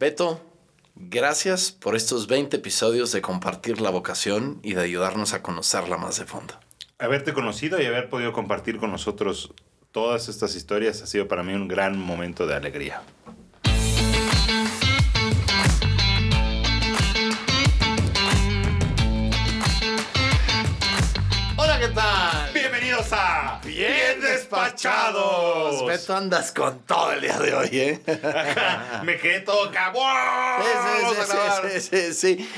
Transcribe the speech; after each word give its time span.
Beto, 0.00 0.40
gracias 0.94 1.72
por 1.72 1.94
estos 1.94 2.26
20 2.26 2.56
episodios 2.56 3.12
de 3.12 3.20
compartir 3.20 3.82
la 3.82 3.90
vocación 3.90 4.58
y 4.62 4.72
de 4.72 4.80
ayudarnos 4.80 5.34
a 5.34 5.42
conocerla 5.42 5.98
más 5.98 6.18
de 6.18 6.24
fondo. 6.24 6.54
Haberte 6.98 7.34
conocido 7.34 7.78
y 7.82 7.84
haber 7.84 8.08
podido 8.08 8.32
compartir 8.32 8.78
con 8.78 8.92
nosotros 8.92 9.52
todas 9.92 10.30
estas 10.30 10.56
historias 10.56 11.02
ha 11.02 11.06
sido 11.06 11.28
para 11.28 11.42
mí 11.42 11.52
un 11.52 11.68
gran 11.68 11.98
momento 11.98 12.46
de 12.46 12.54
alegría. 12.54 13.02
Hola, 21.58 21.78
¿qué 21.78 21.88
tal? 21.88 22.54
Bienvenidos 22.54 23.12
a 23.12 23.39
despachados. 24.50 25.86
Beto, 25.86 26.16
andas 26.16 26.52
con 26.52 26.80
todo 26.80 27.12
el 27.12 27.20
día 27.20 27.38
de 27.38 27.54
hoy, 27.54 27.68
¿eh? 27.72 28.00
Me 29.04 29.16
quedé 29.18 29.40
todo 29.40 29.70
cabo. 29.70 30.02
Sí, 30.60 31.24
sí, 31.24 31.80
sí, 31.80 31.80
sí, 31.80 32.14
sí. 32.14 32.50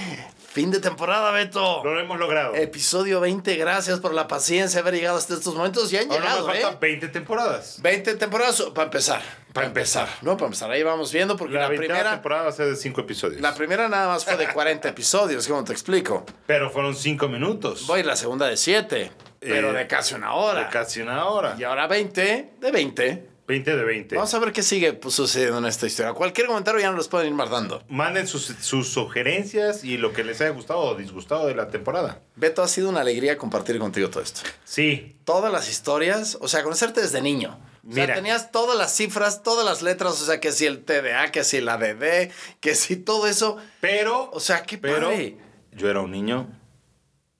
Fin 0.52 0.70
de 0.70 0.80
temporada, 0.80 1.30
Beto. 1.30 1.82
Lo 1.82 1.98
hemos 1.98 2.18
logrado. 2.18 2.54
Episodio 2.54 3.20
20, 3.20 3.56
gracias 3.56 4.00
por 4.00 4.12
la 4.12 4.28
paciencia 4.28 4.76
de 4.76 4.80
haber 4.88 5.00
llegado 5.00 5.16
hasta 5.16 5.32
estos 5.32 5.54
momentos. 5.54 5.90
Ya 5.90 6.00
han 6.00 6.10
Ahora 6.10 6.20
llegado, 6.24 6.46
nos 6.46 6.56
¿eh? 6.56 6.60
faltan 6.60 6.80
20 6.80 7.08
temporadas. 7.08 7.78
20 7.80 8.14
temporadas 8.16 8.60
para 8.74 8.84
empezar. 8.84 9.22
Para 9.54 9.66
empezar, 9.66 10.08
¿no? 10.20 10.36
Para 10.36 10.46
empezar. 10.48 10.70
Ahí 10.70 10.82
vamos 10.82 11.10
viendo 11.10 11.36
porque 11.38 11.54
La, 11.54 11.62
la, 11.62 11.68
primera 11.68 11.86
primera... 11.94 12.10
temporada 12.12 12.42
va 12.42 12.48
a 12.50 12.52
ser 12.52 12.66
de 12.66 12.76
5 12.76 13.00
episodios. 13.00 13.40
La 13.40 13.54
primera 13.54 13.88
nada 13.88 14.08
más 14.08 14.26
fue 14.26 14.36
de 14.36 14.46
40 14.52 14.90
episodios, 14.90 15.48
¿cómo 15.48 15.64
te 15.64 15.72
explico? 15.72 16.26
Pero 16.46 16.70
fueron 16.70 16.94
5 16.94 17.28
minutos. 17.28 17.86
Voy 17.86 18.02
la 18.02 18.16
segunda 18.16 18.46
de 18.46 18.58
7, 18.58 19.10
pero 19.42 19.70
Eh, 19.70 19.78
de 19.78 19.86
casi 19.86 20.14
una 20.14 20.34
hora. 20.34 20.64
De 20.64 20.68
casi 20.70 21.00
una 21.00 21.26
hora. 21.26 21.56
Y 21.58 21.64
ahora 21.64 21.86
20 21.86 22.52
de 22.60 22.70
20. 22.70 23.28
20 23.44 23.76
de 23.76 23.84
20. 23.84 24.14
Vamos 24.14 24.32
a 24.32 24.38
ver 24.38 24.52
qué 24.52 24.62
sigue 24.62 24.92
pues, 24.92 25.14
sucediendo 25.16 25.58
en 25.58 25.66
esta 25.66 25.86
historia. 25.86 26.12
Cualquier 26.12 26.46
comentario 26.46 26.80
ya 26.80 26.86
nos 26.88 26.96
los 26.96 27.08
pueden 27.08 27.26
ir 27.28 27.34
mandando. 27.34 27.82
Manden 27.88 28.26
sus, 28.28 28.46
sus 28.60 28.88
sugerencias 28.88 29.82
y 29.84 29.98
lo 29.98 30.12
que 30.12 30.22
les 30.24 30.40
haya 30.40 30.50
gustado 30.50 30.78
o 30.80 30.94
disgustado 30.94 31.46
de 31.48 31.54
la 31.56 31.68
temporada. 31.68 32.20
Beto, 32.36 32.62
ha 32.62 32.68
sido 32.68 32.88
una 32.88 33.00
alegría 33.00 33.36
compartir 33.36 33.78
contigo 33.78 34.08
todo 34.10 34.22
esto. 34.22 34.42
Sí, 34.64 35.16
Todas 35.24 35.52
las 35.52 35.68
historias, 35.68 36.38
o 36.40 36.48
sea, 36.48 36.62
conocerte 36.62 37.00
desde 37.00 37.20
niño. 37.20 37.58
O 37.86 37.92
sea, 37.92 38.04
Mira. 38.04 38.14
tenías 38.14 38.52
todas 38.52 38.78
las 38.78 38.94
cifras, 38.96 39.42
todas 39.42 39.64
las 39.66 39.82
letras, 39.82 40.12
o 40.22 40.24
sea, 40.24 40.38
que 40.40 40.52
si 40.52 40.66
el 40.66 40.84
TDA, 40.84 41.32
que 41.32 41.42
si 41.42 41.60
la 41.60 41.76
DD, 41.78 42.30
que 42.60 42.74
si 42.76 42.96
todo 42.96 43.26
eso. 43.26 43.56
pero. 43.80 44.30
O 44.32 44.38
sea, 44.40 44.62
qué 44.62 44.78
pero 44.78 45.08
padre. 45.10 45.36
yo 45.72 45.90
era 45.90 46.00
un 46.00 46.12
niño 46.12 46.48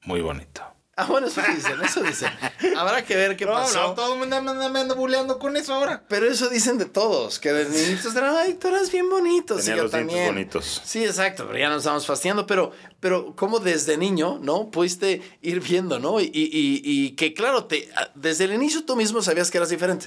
muy 0.02 0.20
bonito. 0.20 0.62
Ah, 1.02 1.06
bueno, 1.08 1.26
eso 1.26 1.40
dicen, 1.54 1.80
eso 1.82 2.02
dicen. 2.02 2.30
Habrá 2.76 3.04
que 3.04 3.16
ver 3.16 3.36
qué 3.36 3.46
pasó. 3.46 3.92
todo 3.94 4.12
el 4.14 4.18
mundo 4.20 4.40
me 4.42 4.50
anda, 4.50 4.68
me 4.68 4.80
anda 4.80 4.94
buleando 4.94 5.38
con 5.38 5.56
eso 5.56 5.74
ahora. 5.74 6.02
Pero 6.08 6.26
eso 6.30 6.48
dicen 6.48 6.78
de 6.78 6.84
todos, 6.84 7.38
que 7.38 7.52
de 7.52 7.68
niñitos 7.68 8.14
eran, 8.14 8.36
ay, 8.36 8.54
tú 8.54 8.68
eras 8.68 8.90
bien 8.92 9.08
bonito. 9.10 9.56
Tenía 9.56 9.72
sí, 9.72 9.76
yo 9.76 9.82
los 9.84 9.92
dientes 9.92 10.14
también. 10.14 10.34
bonitos. 10.34 10.80
Sí, 10.84 11.04
exacto, 11.04 11.44
pero 11.46 11.58
ya 11.58 11.68
nos 11.68 11.78
estamos 11.78 12.06
fastidiando. 12.06 12.46
Pero, 12.46 12.72
pero 13.00 13.34
como 13.34 13.58
desde 13.58 13.96
niño, 13.96 14.38
¿no? 14.40 14.70
Pudiste 14.70 15.20
ir 15.42 15.60
viendo, 15.60 15.98
¿no? 15.98 16.20
Y, 16.20 16.24
y, 16.24 16.42
y- 16.52 16.80
y 16.84 17.10
que, 17.12 17.34
claro, 17.34 17.64
te, 17.64 17.88
desde 18.14 18.44
el 18.44 18.52
inicio 18.54 18.84
tú 18.84 18.94
mismo 18.96 19.22
sabías 19.22 19.50
que 19.50 19.58
eras 19.58 19.70
diferente. 19.70 20.06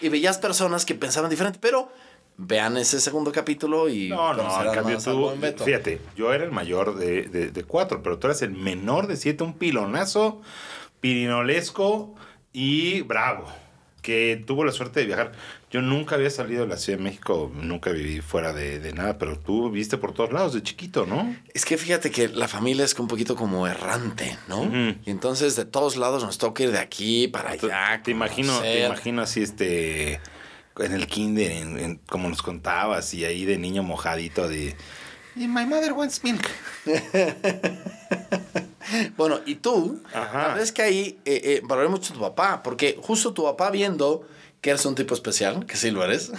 Y 0.00 0.08
veías 0.08 0.38
personas 0.38 0.84
que 0.84 0.94
pensaban 0.94 1.30
diferente, 1.30 1.58
pero 1.60 1.90
vean 2.36 2.76
ese 2.76 3.00
segundo 3.00 3.32
capítulo 3.32 3.88
y 3.88 4.08
No, 4.08 4.34
no, 4.34 4.64
en 4.64 4.74
cambio 4.74 4.98
tú, 4.98 5.32
fíjate, 5.64 6.00
yo 6.16 6.32
era 6.32 6.44
el 6.44 6.50
mayor 6.50 6.96
de, 6.96 7.22
de, 7.22 7.50
de 7.50 7.64
cuatro, 7.64 8.02
pero 8.02 8.18
tú 8.18 8.26
eras 8.26 8.42
el 8.42 8.52
menor 8.52 9.06
de 9.06 9.16
siete, 9.16 9.44
un 9.44 9.54
pilonazo, 9.54 10.40
pirinolesco 11.00 12.14
y 12.52 13.02
bravo, 13.02 13.46
que 14.02 14.42
tuvo 14.46 14.64
la 14.64 14.72
suerte 14.72 15.00
de 15.00 15.06
viajar. 15.06 15.32
Yo 15.70 15.82
nunca 15.82 16.14
había 16.14 16.30
salido 16.30 16.62
de 16.62 16.68
la 16.68 16.76
Ciudad 16.76 16.98
de 16.98 17.04
México, 17.04 17.50
nunca 17.52 17.90
viví 17.90 18.20
fuera 18.20 18.52
de, 18.52 18.78
de 18.78 18.92
nada, 18.92 19.18
pero 19.18 19.38
tú 19.38 19.70
viste 19.70 19.96
por 19.98 20.12
todos 20.12 20.32
lados 20.32 20.54
de 20.54 20.62
chiquito, 20.62 21.04
¿no? 21.04 21.34
Es 21.52 21.64
que 21.64 21.76
fíjate 21.76 22.12
que 22.12 22.28
la 22.28 22.46
familia 22.46 22.84
es 22.84 22.96
un 22.98 23.08
poquito 23.08 23.34
como 23.34 23.66
errante, 23.66 24.38
¿no? 24.46 24.64
Y 25.04 25.10
entonces 25.10 25.56
de 25.56 25.64
todos 25.64 25.96
lados 25.96 26.22
nos 26.22 26.38
toca 26.38 26.62
ir 26.62 26.70
de 26.70 26.78
aquí 26.78 27.26
para 27.26 27.50
allá. 27.50 28.00
te 28.04 28.12
imagino, 28.12 28.60
te 28.60 28.86
imagino 28.86 29.22
así, 29.22 29.42
este, 29.42 30.20
en 30.78 30.92
el 30.92 31.06
kinder, 31.06 31.50
en- 31.52 31.78
en- 31.78 31.96
como 32.08 32.28
nos 32.28 32.42
contabas, 32.42 33.12
y 33.14 33.24
ahí 33.24 33.44
de 33.44 33.58
niño 33.58 33.82
mojadito 33.82 34.48
de... 34.48 34.76
"Y 35.36 35.46
My 35.48 35.66
mother 35.66 35.92
wants 35.92 36.22
milk. 36.24 36.48
Bueno, 39.16 39.40
y 39.46 39.56
tú, 39.56 40.02
Ajá. 40.12 40.38
la 40.38 40.46
verdad 40.48 40.62
es 40.62 40.70
que 40.72 40.82
ahí 40.82 41.18
eh, 41.24 41.40
eh, 41.44 41.60
valoré 41.64 41.88
mucho 41.88 42.12
a 42.12 42.16
tu 42.16 42.20
papá, 42.20 42.62
porque 42.62 42.98
justo 43.02 43.32
tu 43.32 43.42
papá 43.44 43.70
viendo 43.70 44.28
que 44.60 44.70
eres 44.70 44.84
un 44.86 44.94
tipo 44.94 45.14
especial, 45.14 45.64
que 45.66 45.76
sí 45.76 45.90
lo 45.90 46.04
eres, 46.04 46.30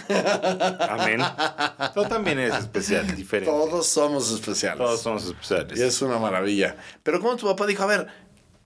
Amén. 0.88 1.20
Tú 1.94 2.04
también 2.04 2.38
eres 2.38 2.56
especial, 2.58 3.14
diferente. 3.16 3.50
todos 3.50 3.86
somos 3.88 4.30
especiales. 4.32 4.78
Todos 4.78 5.00
somos 5.02 5.24
especiales. 5.26 5.78
Y 5.78 5.82
es 5.82 6.00
una 6.02 6.18
maravilla. 6.18 6.76
Pero 7.02 7.20
como 7.20 7.36
tu 7.36 7.46
papá 7.46 7.66
dijo, 7.66 7.82
a 7.82 7.86
ver, 7.86 8.06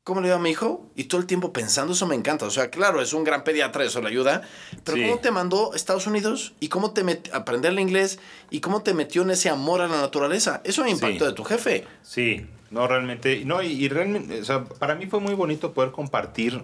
¿cómo 0.04 0.20
le 0.20 0.28
dio 0.28 0.36
a 0.36 0.38
mi 0.38 0.50
hijo? 0.50 0.90
Y 0.96 1.04
todo 1.04 1.20
el 1.20 1.26
tiempo 1.26 1.52
pensando, 1.52 1.92
eso 1.92 2.06
me 2.06 2.14
encanta. 2.14 2.46
O 2.46 2.50
sea, 2.50 2.70
claro, 2.70 3.00
es 3.02 3.12
un 3.12 3.22
gran 3.24 3.44
pediatra, 3.44 3.84
eso 3.84 4.00
le 4.00 4.08
ayuda. 4.08 4.42
Pero 4.84 4.96
Sí. 4.96 5.04
¿cómo 5.04 5.18
te 5.20 5.30
mandó 5.30 5.72
a 5.72 5.76
Estados 5.76 6.06
Unidos? 6.06 6.54
¿Y 6.60 6.68
cómo 6.68 6.92
te 6.92 7.04
metió 7.04 7.34
a 7.34 7.38
aprender 7.38 7.72
el 7.72 7.78
inglés? 7.80 8.18
¿Y 8.50 8.60
cómo 8.60 8.82
te 8.82 8.94
metió 8.94 9.22
en 9.22 9.30
ese 9.30 9.48
amor 9.50 9.80
a 9.82 9.88
la 9.88 10.00
naturaleza? 10.00 10.60
Eso 10.64 10.82
me 10.84 10.90
impactó 10.90 11.24
Sí. 11.24 11.30
de 11.30 11.32
tu 11.34 11.44
jefe. 11.44 11.86
Sí, 12.02 12.46
no 12.70 12.86
realmente, 12.86 13.44
no, 13.44 13.62
y, 13.62 13.68
y 13.72 13.88
realmente, 13.88 14.40
o 14.40 14.44
sea, 14.44 14.64
para 14.64 14.94
mí 14.94 15.06
fue 15.06 15.20
muy 15.20 15.34
bonito 15.34 15.72
poder 15.74 15.90
compartir, 15.92 16.62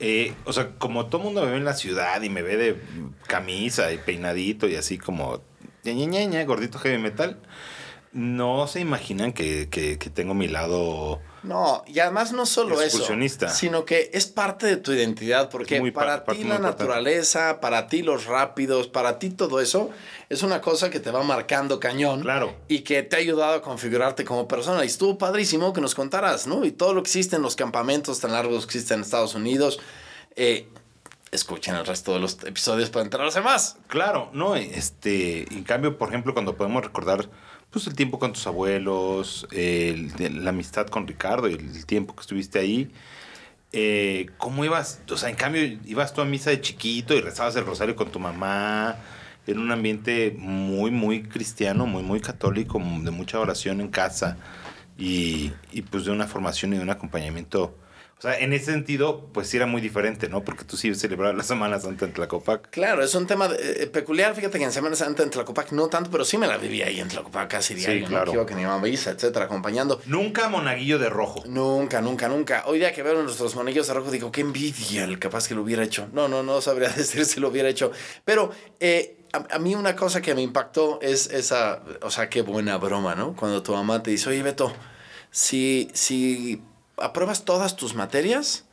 eh, 0.00 0.32
o 0.44 0.52
sea, 0.52 0.70
como 0.78 1.06
todo 1.06 1.22
mundo 1.22 1.42
me 1.44 1.50
ve 1.52 1.56
en 1.58 1.64
la 1.64 1.74
ciudad 1.74 2.22
y 2.22 2.28
me 2.30 2.42
ve 2.42 2.56
de 2.56 2.80
camisa 3.26 3.92
y 3.92 3.98
peinadito 3.98 4.66
y 4.68 4.76
así 4.76 4.96
como, 4.98 5.42
ña, 5.84 5.92
ña, 5.92 6.06
ña, 6.06 6.24
ña, 6.24 6.44
gordito 6.44 6.78
heavy 6.78 6.98
metal, 6.98 7.38
no 8.12 8.66
se 8.68 8.80
imaginan 8.80 9.32
que, 9.32 9.68
que, 9.68 9.98
que 9.98 10.08
tengo 10.10 10.34
mi 10.34 10.48
lado... 10.48 11.20
No, 11.44 11.84
y 11.86 11.98
además 11.98 12.32
no 12.32 12.46
solo 12.46 12.80
eso, 12.80 13.06
sino 13.52 13.84
que 13.84 14.10
es 14.14 14.26
parte 14.26 14.66
de 14.66 14.78
tu 14.78 14.92
identidad, 14.92 15.50
porque 15.50 15.78
muy 15.78 15.90
para 15.90 16.24
ti 16.24 16.38
la 16.38 16.56
importante. 16.56 16.62
naturaleza, 16.62 17.60
para 17.60 17.86
ti 17.86 18.02
los 18.02 18.24
rápidos, 18.24 18.88
para 18.88 19.18
ti 19.18 19.28
todo 19.28 19.60
eso, 19.60 19.90
es 20.30 20.42
una 20.42 20.62
cosa 20.62 20.88
que 20.88 21.00
te 21.00 21.10
va 21.10 21.22
marcando 21.22 21.78
cañón. 21.78 22.22
Claro. 22.22 22.54
Y 22.66 22.80
que 22.80 23.02
te 23.02 23.16
ha 23.16 23.18
ayudado 23.18 23.54
a 23.54 23.62
configurarte 23.62 24.24
como 24.24 24.48
persona. 24.48 24.84
Y 24.84 24.86
estuvo 24.86 25.18
padrísimo 25.18 25.74
que 25.74 25.82
nos 25.82 25.94
contaras, 25.94 26.46
¿no? 26.46 26.64
Y 26.64 26.72
todo 26.72 26.94
lo 26.94 27.02
que 27.02 27.08
existe 27.08 27.36
en 27.36 27.42
los 27.42 27.56
campamentos 27.56 28.20
tan 28.20 28.32
largos 28.32 28.66
que 28.66 28.78
existen 28.78 28.96
en 28.96 29.02
Estados 29.02 29.34
Unidos. 29.34 29.80
Eh, 30.36 30.66
escuchen 31.30 31.74
el 31.74 31.84
resto 31.84 32.14
de 32.14 32.20
los 32.20 32.42
episodios 32.44 32.88
para 32.88 33.04
enterarse 33.04 33.40
más. 33.40 33.76
Claro, 33.88 34.30
no, 34.32 34.56
este, 34.56 35.42
en 35.52 35.64
cambio, 35.64 35.98
por 35.98 36.08
ejemplo, 36.08 36.32
cuando 36.32 36.56
podemos 36.56 36.82
recordar 36.84 37.28
pues 37.74 37.88
el 37.88 37.94
tiempo 37.96 38.20
con 38.20 38.32
tus 38.32 38.46
abuelos, 38.46 39.48
el- 39.50 40.12
la 40.44 40.50
amistad 40.50 40.86
con 40.86 41.08
Ricardo 41.08 41.48
y 41.48 41.54
el 41.54 41.84
tiempo 41.86 42.14
que 42.14 42.20
estuviste 42.20 42.60
ahí, 42.60 42.90
eh, 43.72 44.30
¿cómo 44.38 44.64
ibas? 44.64 45.00
O 45.10 45.16
sea, 45.16 45.28
en 45.28 45.34
cambio, 45.34 45.62
ibas 45.84 46.14
tú 46.14 46.20
a 46.20 46.24
misa 46.24 46.50
de 46.50 46.60
chiquito 46.60 47.14
y 47.14 47.20
rezabas 47.20 47.56
el 47.56 47.66
rosario 47.66 47.96
con 47.96 48.12
tu 48.12 48.20
mamá, 48.20 48.96
en 49.48 49.58
un 49.58 49.72
ambiente 49.72 50.36
muy, 50.38 50.92
muy 50.92 51.24
cristiano, 51.24 51.84
muy, 51.84 52.04
muy 52.04 52.20
católico, 52.20 52.78
de 52.78 53.10
mucha 53.10 53.40
oración 53.40 53.80
en 53.80 53.88
casa 53.88 54.36
y, 54.96 55.50
y 55.72 55.82
pues 55.82 56.04
de 56.04 56.12
una 56.12 56.28
formación 56.28 56.72
y 56.74 56.76
de 56.76 56.82
un 56.84 56.90
acompañamiento. 56.90 57.76
O 58.18 58.22
sea, 58.22 58.38
en 58.38 58.52
ese 58.52 58.66
sentido, 58.66 59.28
pues 59.32 59.48
sí 59.48 59.56
era 59.56 59.66
muy 59.66 59.80
diferente, 59.82 60.28
¿no? 60.28 60.44
Porque 60.44 60.64
tú 60.64 60.76
sí 60.76 60.94
celebrabas 60.94 61.36
la 61.36 61.42
Semana 61.42 61.78
Santa 61.78 62.04
en 62.04 62.12
Tlacopac. 62.12 62.70
Claro, 62.70 63.02
es 63.02 63.14
un 63.14 63.26
tema 63.26 63.50
eh, 63.58 63.88
peculiar. 63.92 64.34
Fíjate 64.34 64.58
que 64.58 64.64
en 64.64 64.72
Semana 64.72 64.96
Santa 64.96 65.22
en 65.22 65.30
Tlacopac 65.30 65.72
no 65.72 65.88
tanto, 65.88 66.10
pero 66.10 66.24
sí 66.24 66.38
me 66.38 66.46
la 66.46 66.56
vivía 66.56 66.86
ahí 66.86 67.00
en 67.00 67.08
Tlacopac 67.08 67.50
casi 67.50 67.74
diario. 67.74 68.02
¿no? 68.02 68.08
claro. 68.08 68.46
Que 68.46 68.54
mi 68.54 68.64
mamá 68.64 68.88
Isa, 68.88 69.10
etcétera, 69.10 69.46
acompañando. 69.46 70.00
Nunca 70.06 70.48
monaguillo 70.48 70.98
de 70.98 71.10
rojo. 71.10 71.42
Nunca, 71.46 72.00
nunca, 72.00 72.28
nunca. 72.28 72.64
Hoy 72.66 72.78
día 72.78 72.92
que 72.92 73.02
veo 73.02 73.20
nuestros 73.22 73.54
monillos 73.56 73.86
de 73.88 73.94
rojo, 73.94 74.10
digo, 74.10 74.30
qué 74.32 74.40
envidia 74.42 75.04
el 75.04 75.18
capaz 75.18 75.48
que 75.48 75.54
lo 75.54 75.62
hubiera 75.62 75.82
hecho. 75.82 76.08
No, 76.12 76.28
no, 76.28 76.42
no 76.42 76.60
sabría 76.60 76.88
decir 76.96 77.26
si 77.26 77.40
lo 77.40 77.48
hubiera 77.48 77.68
hecho. 77.68 77.90
Pero 78.24 78.50
eh, 78.80 79.18
a, 79.32 79.56
a 79.56 79.58
mí 79.58 79.74
una 79.74 79.96
cosa 79.96 80.22
que 80.22 80.34
me 80.34 80.42
impactó 80.42 80.98
es 81.02 81.26
esa, 81.26 81.82
o 82.00 82.10
sea, 82.10 82.30
qué 82.30 82.42
buena 82.42 82.78
broma, 82.78 83.14
¿no? 83.14 83.34
Cuando 83.34 83.62
tu 83.62 83.72
mamá 83.72 84.02
te 84.02 84.12
dice, 84.12 84.30
oye, 84.30 84.42
Beto, 84.42 84.72
si, 85.30 85.90
si 85.92 86.62
apruebas 86.96 87.44
todas 87.44 87.76
tus 87.76 87.94
materias, 87.94 88.64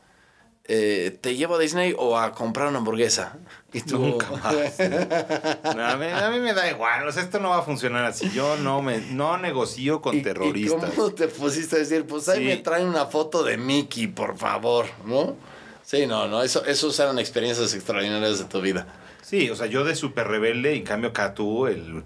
eh, 0.66 1.18
te 1.22 1.36
llevo 1.36 1.56
a 1.56 1.60
Disney 1.60 1.94
o 1.98 2.18
a 2.18 2.32
comprar 2.34 2.68
una 2.68 2.78
hamburguesa. 2.78 3.38
Y 3.74 3.82
tú, 3.82 3.98
Nunca 4.00 4.30
más. 4.32 4.54
No, 5.76 5.86
a, 5.86 5.98
mí, 5.98 6.06
a 6.08 6.30
mí 6.30 6.40
me 6.40 6.54
da 6.54 6.70
igual. 6.70 7.08
O 7.08 7.12
sea, 7.12 7.24
esto 7.24 7.40
no 7.40 7.50
va 7.50 7.58
a 7.60 7.62
funcionar 7.64 8.06
así. 8.06 8.30
Yo 8.32 8.58
no 8.58 8.82
me 8.82 9.00
no 9.00 9.38
negocio 9.38 10.02
con 10.02 10.18
¿Y- 10.18 10.22
terroristas. 10.22 10.90
¿Y 10.94 10.96
cómo 10.96 11.12
te 11.14 11.28
pusiste 11.28 11.78
a 11.78 11.80
decir? 11.80 12.06
Pues 12.06 12.30
ahí 12.30 12.40
Sí. 12.40 12.46
me 12.46 12.58
traen 12.58 12.88
una 12.88 13.06
foto 13.08 13.44
de 13.44 13.58
Mickey, 13.58 14.08
por 14.08 14.38
favor, 14.38 14.86
¿no? 15.06 15.36
Sí, 15.84 16.06
no, 16.06 16.28
no, 16.28 16.42
eso, 16.44 16.64
esos 16.66 16.98
eran 17.00 17.20
experiencias 17.20 17.74
extraordinarias 17.74 18.40
de 18.40 18.46
tu 18.46 18.62
vida. 18.62 18.88
Sí, 19.22 19.50
o 19.50 19.56
sea, 19.56 19.66
yo 19.68 19.84
de 19.84 19.96
súper 19.96 20.28
rebelde, 20.28 20.74
en 20.76 20.84
cambio 20.84 21.10
acá 21.10 21.34
tú, 21.34 21.68
el, 21.68 22.04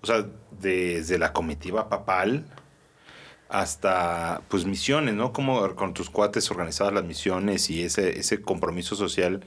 o 0.00 0.06
sea, 0.06 0.24
desde 0.52 1.18
la 1.18 1.32
comitiva 1.32 1.88
papal 1.88 2.44
hasta, 3.48 4.42
pues, 4.48 4.64
misiones, 4.64 5.14
¿no? 5.14 5.32
Como 5.32 5.74
con 5.74 5.94
tus 5.94 6.10
cuates 6.10 6.50
organizadas 6.50 6.92
las 6.92 7.04
misiones 7.04 7.70
y 7.70 7.82
ese, 7.82 8.18
ese 8.18 8.40
compromiso 8.42 8.96
social, 8.96 9.44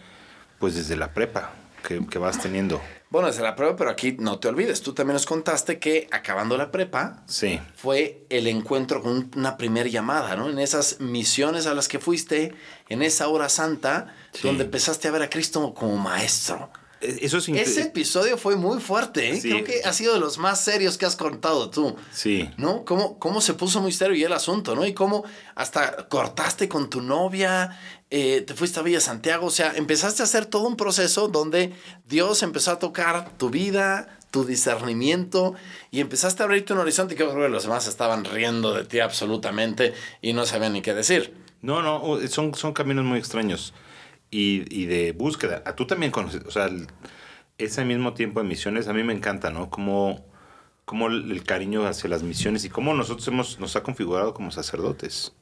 pues, 0.59 0.75
desde 0.75 0.95
la 0.95 1.13
prepa. 1.13 1.51
que, 1.87 2.05
que 2.07 2.19
vas 2.19 2.37
teniendo. 2.41 2.81
Bueno, 3.09 3.29
desde 3.29 3.41
la 3.41 3.55
prueba, 3.55 3.77
pero 3.77 3.89
aquí 3.89 4.17
no 4.19 4.37
te 4.37 4.49
olvides. 4.49 4.81
Tú 4.81 4.93
también 4.93 5.13
nos 5.13 5.25
contaste 5.25 5.79
que 5.79 6.09
acabando 6.11 6.57
la 6.57 6.71
prepa 6.71 7.23
Sí. 7.25 7.57
fue 7.77 8.25
el 8.29 8.47
encuentro 8.47 9.01
con 9.01 9.31
una 9.37 9.55
primera 9.55 9.87
llamada, 9.87 10.35
¿no? 10.35 10.49
En 10.49 10.59
esas 10.59 10.99
misiones 10.99 11.67
a 11.67 11.73
las 11.73 11.87
que 11.87 11.97
fuiste, 11.99 12.53
en 12.89 13.01
esa 13.01 13.29
hora 13.29 13.47
santa, 13.47 14.13
Sí. 14.33 14.41
donde 14.45 14.65
empezaste 14.65 15.07
a 15.07 15.11
ver 15.11 15.21
a 15.21 15.29
Cristo 15.29 15.73
como 15.73 15.95
maestro. 15.95 16.69
E- 17.01 17.19
Eso 17.21 17.37
es 17.37 17.49
Ese 17.49 17.81
episodio 17.83 18.37
fue 18.37 18.55
muy 18.55 18.79
fuerte, 18.79 19.31
¿eh? 19.31 19.39
Sí. 19.41 19.49
Creo 19.49 19.63
que 19.63 19.81
ha 19.83 19.93
sido 19.93 20.13
de 20.13 20.19
los 20.19 20.37
más 20.37 20.61
serios 20.63 20.97
que 20.97 21.05
has 21.05 21.15
contado 21.15 21.69
tú. 21.69 21.95
Sí. 22.11 22.49
¿no? 22.57 22.83
¿Cómo, 22.85 23.17
cómo 23.19 23.41
se 23.41 23.53
puso 23.53 23.81
muy 23.81 23.91
serio 23.91 24.15
y 24.15 24.23
el 24.23 24.33
asunto, 24.33 24.75
¿no? 24.75 24.85
Y 24.85 24.93
cómo 24.93 25.23
hasta 25.55 26.07
cortaste 26.09 26.67
con 26.67 26.89
tu 26.89 27.01
novia, 27.01 27.79
eh, 28.09 28.41
te 28.41 28.53
fuiste 28.53 28.79
a 28.79 28.83
Villa 28.83 28.99
Santiago, 28.99 29.47
o 29.47 29.51
sea, 29.51 29.73
empezaste 29.75 30.21
a 30.21 30.25
hacer 30.25 30.45
todo 30.45 30.67
un 30.67 30.75
proceso 30.75 31.27
donde 31.27 31.73
Dios 32.07 32.43
empezó 32.43 32.71
a 32.71 32.79
tocar 32.79 33.37
tu 33.37 33.49
vida, 33.49 34.17
tu 34.31 34.45
discernimiento 34.45 35.55
y 35.91 36.01
empezaste 36.01 36.43
a 36.43 36.45
abrirte 36.45 36.73
un 36.73 36.79
horizonte 36.79 37.15
que 37.15 37.23
yo 37.23 37.31
creo 37.31 37.43
que 37.43 37.49
los 37.49 37.63
demás 37.63 37.87
estaban 37.87 38.25
riendo 38.25 38.73
de 38.73 38.85
ti 38.85 38.99
absolutamente 38.99 39.93
y 40.21 40.33
no 40.33 40.45
sabían 40.45 40.73
ni 40.73 40.81
qué 40.81 40.93
decir. 40.93 41.33
No, 41.61 41.81
no, 41.81 42.17
son, 42.29 42.55
son 42.55 42.73
caminos 42.73 43.05
muy 43.05 43.19
extraños 43.19 43.73
y, 44.31 44.63
y 44.75 44.85
de 44.85 45.11
búsqueda. 45.13 45.63
A 45.65 45.75
tú 45.75 45.85
también 45.87 46.11
conoces, 46.11 46.43
o 46.45 46.51
sea, 46.51 46.65
el- 46.65 46.87
ese 47.57 47.83
mismo 47.83 48.13
tiempo 48.13 48.41
de 48.41 48.47
misiones 48.47 48.87
a 48.87 48.93
mí 48.93 49.03
me 49.03 49.13
encanta, 49.13 49.49
¿no? 49.49 49.69
Como, 49.69 50.25
como 50.85 51.07
el, 51.07 51.31
el 51.31 51.43
cariño 51.43 51.85
hacia 51.85 52.09
las 52.09 52.23
misiones 52.23 52.63
y 52.65 52.69
cómo 52.69 52.93
nosotros 52.93 53.27
hemos, 53.27 53.59
nos 53.59 53.75
ha 53.75 53.83
configurado 53.83 54.33
como 54.33 54.49
sacerdotes. 54.51 55.33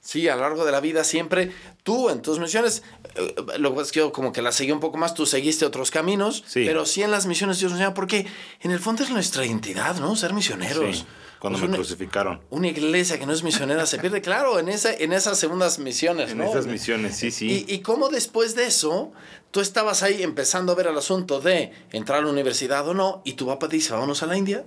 Sí, 0.00 0.28
a 0.28 0.34
lo 0.36 0.42
largo 0.42 0.66
de 0.66 0.72
la 0.72 0.80
vida 0.80 1.02
siempre 1.04 1.50
tú 1.82 2.10
en 2.10 2.20
tus 2.20 2.38
misiones, 2.38 2.82
eh, 3.14 3.34
lo 3.58 3.70
que 3.70 3.76
pasa 3.76 3.86
es 3.86 3.92
que 3.92 4.00
yo 4.00 4.12
como 4.12 4.32
que 4.32 4.42
la 4.42 4.52
seguí 4.52 4.70
un 4.72 4.80
poco 4.80 4.98
más, 4.98 5.14
tú 5.14 5.24
seguiste 5.24 5.64
otros 5.64 5.90
caminos, 5.90 6.44
Sí. 6.46 6.64
pero 6.66 6.84
sí 6.84 7.02
en 7.02 7.10
las 7.10 7.24
misiones 7.26 7.58
Dios 7.60 7.70
nos 7.72 7.80
llama 7.80 7.94
porque 7.94 8.26
en 8.60 8.70
el 8.70 8.80
fondo 8.80 9.02
es 9.04 9.10
nuestra 9.10 9.46
identidad, 9.46 9.96
¿no? 10.00 10.14
Ser 10.16 10.34
misioneros. 10.34 10.98
Sí, 10.98 11.06
cuando 11.38 11.58
Pues 11.58 11.62
me 11.62 11.68
una- 11.68 11.76
crucificaron. 11.76 12.40
Una 12.50 12.68
iglesia 12.68 13.18
que 13.18 13.26
no 13.26 13.32
es 13.32 13.42
misionera 13.42 13.84
se 13.86 13.98
pierde, 13.98 14.20
claro, 14.20 14.58
en, 14.58 14.68
esa, 14.68 14.92
en 14.94 15.12
esas 15.12 15.38
segundas 15.38 15.78
misiones, 15.78 16.30
En 16.30 16.38
¿no? 16.38 16.44
esas 16.44 16.66
misiones, 16.66 17.16
sí, 17.16 17.30
sí. 17.30 17.64
Y, 17.68 17.74
y 17.74 17.78
cómo 17.80 18.08
después 18.08 18.54
de 18.54 18.66
eso, 18.66 19.12
tú 19.50 19.60
estabas 19.60 20.02
ahí 20.02 20.22
empezando 20.22 20.72
a 20.72 20.74
ver 20.74 20.86
el 20.86 20.96
asunto 20.98 21.40
de 21.40 21.72
entrar 21.92 22.20
a 22.20 22.22
la 22.22 22.30
universidad 22.30 22.88
o 22.88 22.94
no, 22.94 23.20
y 23.24 23.34
tu 23.34 23.46
papá 23.46 23.68
dice, 23.68 23.92
vámonos 23.92 24.22
a 24.22 24.26
la 24.26 24.36
India, 24.36 24.64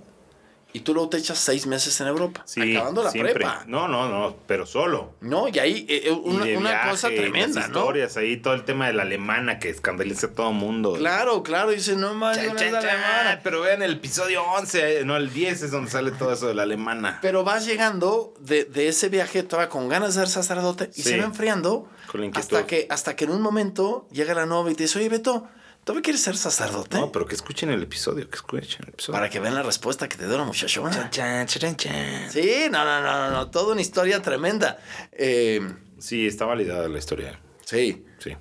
y 0.74 0.82
tú 0.82 0.94
luego 0.94 1.10
te 1.10 1.18
echas 1.18 1.38
seis 1.40 1.66
meses 1.66 2.00
en 2.02 2.08
Europa, 2.08 2.44
Sí, 2.46 2.76
acabando 2.76 3.04
la 3.04 3.10
siempre. 3.12 3.34
prepa. 3.34 3.64
No, 3.68 3.88
no, 3.88 4.10
no, 4.10 4.36
pero 4.46 4.66
solo. 4.66 5.14
¿No? 5.22 5.48
Y 5.48 5.58
ahí 5.60 5.86
eh, 5.90 6.04
eh, 6.06 6.10
Y 6.10 6.30
una, 6.30 6.46
de 6.46 6.58
una 6.58 6.70
viaje, 6.72 6.90
cosa 6.92 7.08
tremenda, 7.10 7.62
las 7.62 7.70
¿no? 7.70 7.80
historias 7.80 8.18
ahí, 8.18 8.38
todo 8.38 8.54
el 8.54 8.64
tema 8.64 8.88
de 8.88 8.94
la 8.94 9.04
alemana 9.04 9.60
que 9.60 9.70
escandaliza 9.70 10.28
a 10.28 10.30
todo 10.32 10.52
mundo. 10.52 10.94
Claro, 10.94 11.42
claro, 11.42 11.72
y 11.72 11.76
dice, 11.78 11.96
no 11.96 12.10
yo 12.10 12.14
no 12.54 12.60
es 12.60 12.74
alemana. 12.74 13.40
Pero 13.44 13.62
vean 13.62 13.82
el 13.82 13.94
episodio 13.94 14.44
11, 14.44 15.04
no, 15.06 15.16
el 15.18 15.32
10 15.34 15.64
es 15.64 15.72
donde 15.72 15.90
sale 15.90 16.12
todo 16.12 16.34
eso 16.34 16.48
de 16.48 16.54
la 16.54 16.64
alemana. 16.64 17.20
Pero 17.22 17.44
vas 17.44 17.66
llegando 17.66 18.34
de, 18.40 18.66
de 18.66 18.88
ese 18.90 19.10
viaje 19.10 19.44
todavía 19.44 19.70
con 19.70 19.88
ganas 19.90 20.16
de 20.16 20.22
ser 20.22 20.30
sacerdote 20.30 20.92
y 20.96 21.02
Sí. 21.02 21.10
se 21.10 21.18
va 21.20 21.26
enfriando 21.26 21.90
Con 22.12 22.22
la 22.22 22.28
hasta 22.38 22.66
que, 22.68 22.88
hasta 22.90 23.16
que 23.16 23.26
en 23.26 23.32
un 23.32 23.42
momento 23.42 24.08
llega 24.12 24.34
la 24.34 24.46
novia 24.46 24.74
y 24.74 24.76
te 24.76 24.84
dice, 24.84 25.00
oye, 25.00 25.10
Beto, 25.10 25.48
¿tú 25.88 25.96
me 25.96 26.02
quieres 26.04 26.22
ser 26.22 26.36
sacerdote? 26.38 27.00
No, 27.00 27.12
pero 27.12 27.26
que 27.26 27.34
escuchen 27.34 27.70
el 27.72 27.82
episodio, 27.82 28.30
que 28.30 28.36
escuchen 28.36 28.82
el 28.84 28.90
episodio. 28.90 29.14
Para 29.18 29.30
que 29.30 29.40
vean 29.40 29.56
la 29.56 29.64
respuesta 29.64 30.08
que 30.10 30.18
te 30.18 30.28
dio 30.28 30.38
la 30.38 30.44
muchachona. 30.44 31.10
Chan, 31.10 31.48
chan, 31.48 31.60
chan, 31.62 31.76
chan. 31.78 32.30
Sí, 32.32 32.68
no, 32.70 32.84
no, 32.86 33.02
no, 33.02 33.30
no, 33.30 33.32
no, 33.32 33.50
toda 33.50 33.72
una 33.72 33.82
historia 33.82 34.22
tremenda. 34.22 34.78
Eh, 35.14 35.62
Sí, 36.00 36.28
está 36.28 36.46
validada 36.46 36.88
la 36.90 37.00
historia. 37.00 37.40
sí, 37.66 38.06
Sí. 38.20 38.36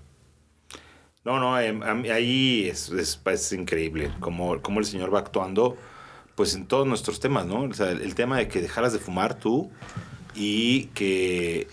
No, 1.25 1.39
no, 1.41 1.57
mí- 1.95 2.11
ahí 2.11 2.69
es, 2.69 2.91
es, 2.91 3.19
es 3.25 3.53
increíble 3.53 4.13
cómo, 4.21 4.61
cómo 4.63 4.79
el 4.81 4.85
Señor 4.87 5.13
va 5.13 5.19
actuando 5.21 5.77
pues 6.37 6.55
en 6.55 6.67
todos 6.67 6.87
nuestros 6.87 7.19
temas, 7.19 7.47
¿no? 7.47 7.63
O 7.63 7.73
sea, 7.73 7.91
el, 7.93 8.03
el 8.03 8.15
tema 8.15 8.37
de 8.39 8.47
que 8.49 8.61
dejaras 8.61 8.93
de 8.93 8.99
fumar 8.99 9.39
tú 9.39 9.71
y 10.35 10.85
que 10.95 11.67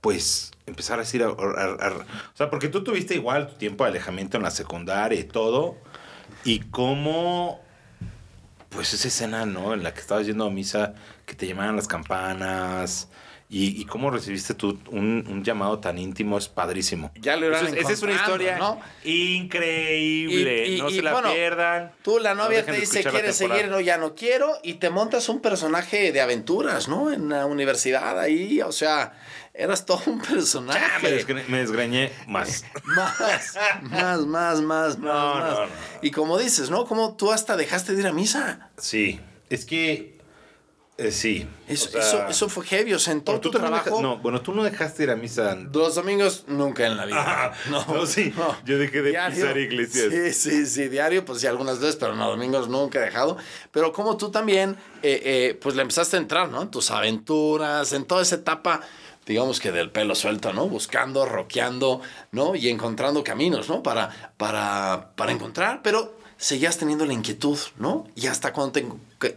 pues 0.00 0.49
empezar 0.70 0.98
a 0.98 1.02
decir, 1.02 1.22
a- 1.22 1.28
o 1.30 2.04
sea, 2.34 2.48
porque 2.50 2.68
tú 2.68 2.82
tuviste 2.82 3.14
igual 3.14 3.48
tu 3.48 3.54
tiempo 3.54 3.84
de 3.84 3.90
alejamiento 3.90 4.36
en 4.36 4.42
la 4.42 4.50
secundaria 4.50 5.18
y 5.20 5.24
todo, 5.24 5.76
y 6.44 6.60
cómo, 6.60 7.60
pues 8.70 8.94
esa 8.94 9.08
escena, 9.08 9.46
¿no? 9.46 9.74
En 9.74 9.82
la 9.82 9.92
que 9.92 10.00
estabas 10.00 10.26
yendo 10.26 10.46
a 10.46 10.50
misa, 10.50 10.94
que 11.26 11.34
te 11.34 11.46
llamaban 11.46 11.76
las 11.76 11.88
campanas, 11.88 13.08
y, 13.52 13.80
y 13.80 13.84
cómo 13.84 14.10
recibiste 14.10 14.54
tú 14.54 14.78
un, 14.90 15.26
un 15.28 15.42
llamado 15.42 15.80
tan 15.80 15.98
íntimo, 15.98 16.38
es 16.38 16.48
padrísimo. 16.48 17.10
Ya 17.16 17.34
lo 17.36 17.52
es- 17.54 17.72
Esa 17.74 17.92
es 17.92 18.02
una 18.02 18.12
historia 18.14 18.56
¿no? 18.58 18.80
increíble, 19.04 20.66
Y- 20.68 20.74
y- 20.76 20.78
no 20.80 20.88
y, 20.90 20.94
se 20.96 21.02
la 21.02 21.12
bueno, 21.12 21.32
pierdan. 21.32 21.92
Tú, 22.02 22.18
la 22.18 22.34
No 22.34 22.44
novia 22.44 22.64
te 22.64 22.72
dice, 22.72 23.02
¿quieres 23.04 23.36
seguir? 23.36 23.68
No, 23.68 23.80
ya 23.80 23.98
no 23.98 24.14
quiero. 24.14 24.52
Y 24.62 24.74
te 24.74 24.90
montas 24.90 25.28
un 25.28 25.40
personaje 25.40 26.12
de 26.12 26.20
aventuras, 26.20 26.88
¿no? 26.88 27.12
En 27.12 27.28
la 27.28 27.46
universidad 27.46 28.18
ahí. 28.18 28.60
O 28.62 28.72
sea, 28.72 29.12
eras 29.52 29.84
todo 29.84 30.00
un 30.06 30.20
personaje. 30.20 30.80
Ya, 30.80 30.98
me, 31.02 31.10
desgre- 31.18 31.46
me 31.48 31.58
desgreñé 31.58 32.12
más. 32.28 32.64
Más, 32.84 33.56
más, 33.82 34.26
más, 34.26 34.26
más, 34.26 34.60
No, 34.60 34.66
más, 34.66 34.96
no, 34.98 35.34
más. 35.34 35.58
no. 35.58 35.66
Y 36.02 36.10
como 36.10 36.38
dices, 36.38 36.70
¿no? 36.70 36.84
Como 36.86 37.16
tú 37.16 37.32
hasta 37.32 37.56
dejaste 37.56 37.94
de 37.94 38.00
ir 38.00 38.06
a 38.06 38.12
misa. 38.12 38.70
Sí, 38.78 39.20
es 39.48 39.64
que 39.64 40.19
eh, 41.00 41.12
sí. 41.12 41.46
Eso, 41.66 41.88
o 41.88 41.92
sea, 41.92 42.00
eso, 42.00 42.26
eso 42.28 42.48
fue 42.48 42.64
heavy. 42.66 42.94
O 42.94 42.98
sea, 42.98 43.12
en 43.12 43.22
todo 43.22 43.40
tu 43.40 43.50
trabajo. 43.50 43.90
deja- 43.90 44.02
no, 44.02 44.18
bueno, 44.18 44.40
tú 44.40 44.52
no 44.54 44.62
dejaste 44.62 45.04
ir 45.04 45.10
a 45.10 45.16
misa. 45.16 45.54
Los 45.72 45.94
domingos 45.94 46.44
nunca 46.48 46.86
en 46.86 46.96
la 46.96 47.06
vida. 47.06 47.24
Ah, 47.26 47.52
no, 47.70 48.06
sí, 48.06 48.32
yo 48.64 48.78
dejé 48.78 49.02
de 49.02 49.12
pisar 49.30 49.56
iglesias. 49.58 50.06
Sí, 50.10 50.32
sí, 50.32 50.66
sí, 50.66 50.88
diario, 50.88 51.24
pues 51.24 51.40
sí, 51.40 51.46
algunas 51.46 51.78
veces, 51.80 51.96
pero 51.96 52.14
no, 52.14 52.28
domingos 52.28 52.68
nunca 52.68 52.98
he 53.00 53.02
dejado. 53.02 53.36
Pero 53.72 53.92
como 53.92 54.16
tú 54.16 54.30
también, 54.30 54.76
eh, 55.02 55.20
eh, 55.24 55.58
pues 55.60 55.74
le 55.76 55.82
empezaste 55.82 56.16
a 56.16 56.20
entrar, 56.20 56.48
¿no? 56.50 56.62
En 56.62 56.70
tus 56.70 56.90
aventuras, 56.90 57.92
en 57.92 58.04
toda 58.04 58.22
esa 58.22 58.36
etapa, 58.36 58.80
digamos 59.26 59.60
que 59.60 59.70
del 59.70 59.90
pelo 59.90 60.14
suelto, 60.14 60.52
¿no? 60.52 60.66
Buscando, 60.68 61.24
roqueando, 61.26 62.00
¿no? 62.32 62.54
Y 62.56 62.68
encontrando 62.68 63.22
caminos, 63.22 63.68
¿no? 63.68 63.82
Para, 63.82 64.32
para, 64.36 65.10
para 65.16 65.32
encontrar, 65.32 65.80
pero 65.82 66.18
seguías 66.36 66.78
teniendo 66.78 67.04
la 67.06 67.12
inquietud, 67.12 67.58
¿no? 67.78 68.06
Y 68.16 68.26
hasta 68.26 68.52
cuando 68.52 68.72
te 68.72 68.86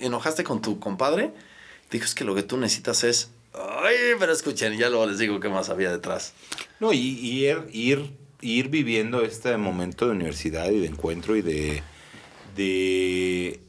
enojaste 0.05 0.43
con 0.43 0.61
tu 0.61 0.79
compadre, 0.79 1.33
dijo, 1.97 2.05
es 2.05 2.15
que 2.15 2.25
lo 2.25 2.35
que 2.35 2.43
tú 2.43 2.57
necesitas 2.57 3.03
es... 3.03 3.31
Ay, 3.53 3.95
pero 4.19 4.33
escuchen, 4.33 4.77
ya 4.77 4.89
luego 4.89 5.05
les 5.05 5.19
digo 5.19 5.39
qué 5.39 5.47
más 5.47 5.69
había 5.69 5.91
detrás. 5.91 6.33
No, 6.79 6.91
y, 6.91 6.97
y 6.97 7.45
ir, 7.47 7.67
ir, 7.71 8.11
ir 8.41 8.69
viviendo 8.69 9.21
este 9.21 9.55
momento 9.57 10.05
de 10.05 10.11
universidad 10.11 10.69
y 10.71 10.79
de 10.79 10.87
encuentro 10.87 11.35
y 11.35 11.41
de, 11.41 11.83
de, 12.55 13.59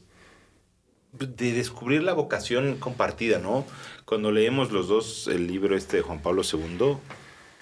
de 1.13 1.53
descubrir 1.53 2.03
la 2.03 2.13
vocación 2.13 2.77
compartida, 2.77 3.39
¿no? 3.39 3.65
Cuando 4.05 4.31
leemos 4.31 4.71
los 4.71 4.87
dos 4.87 5.27
el 5.27 5.47
libro 5.47 5.77
este 5.77 5.97
de 5.97 6.03
Juan 6.03 6.21
Pablo 6.21 6.41
II, 6.43 6.97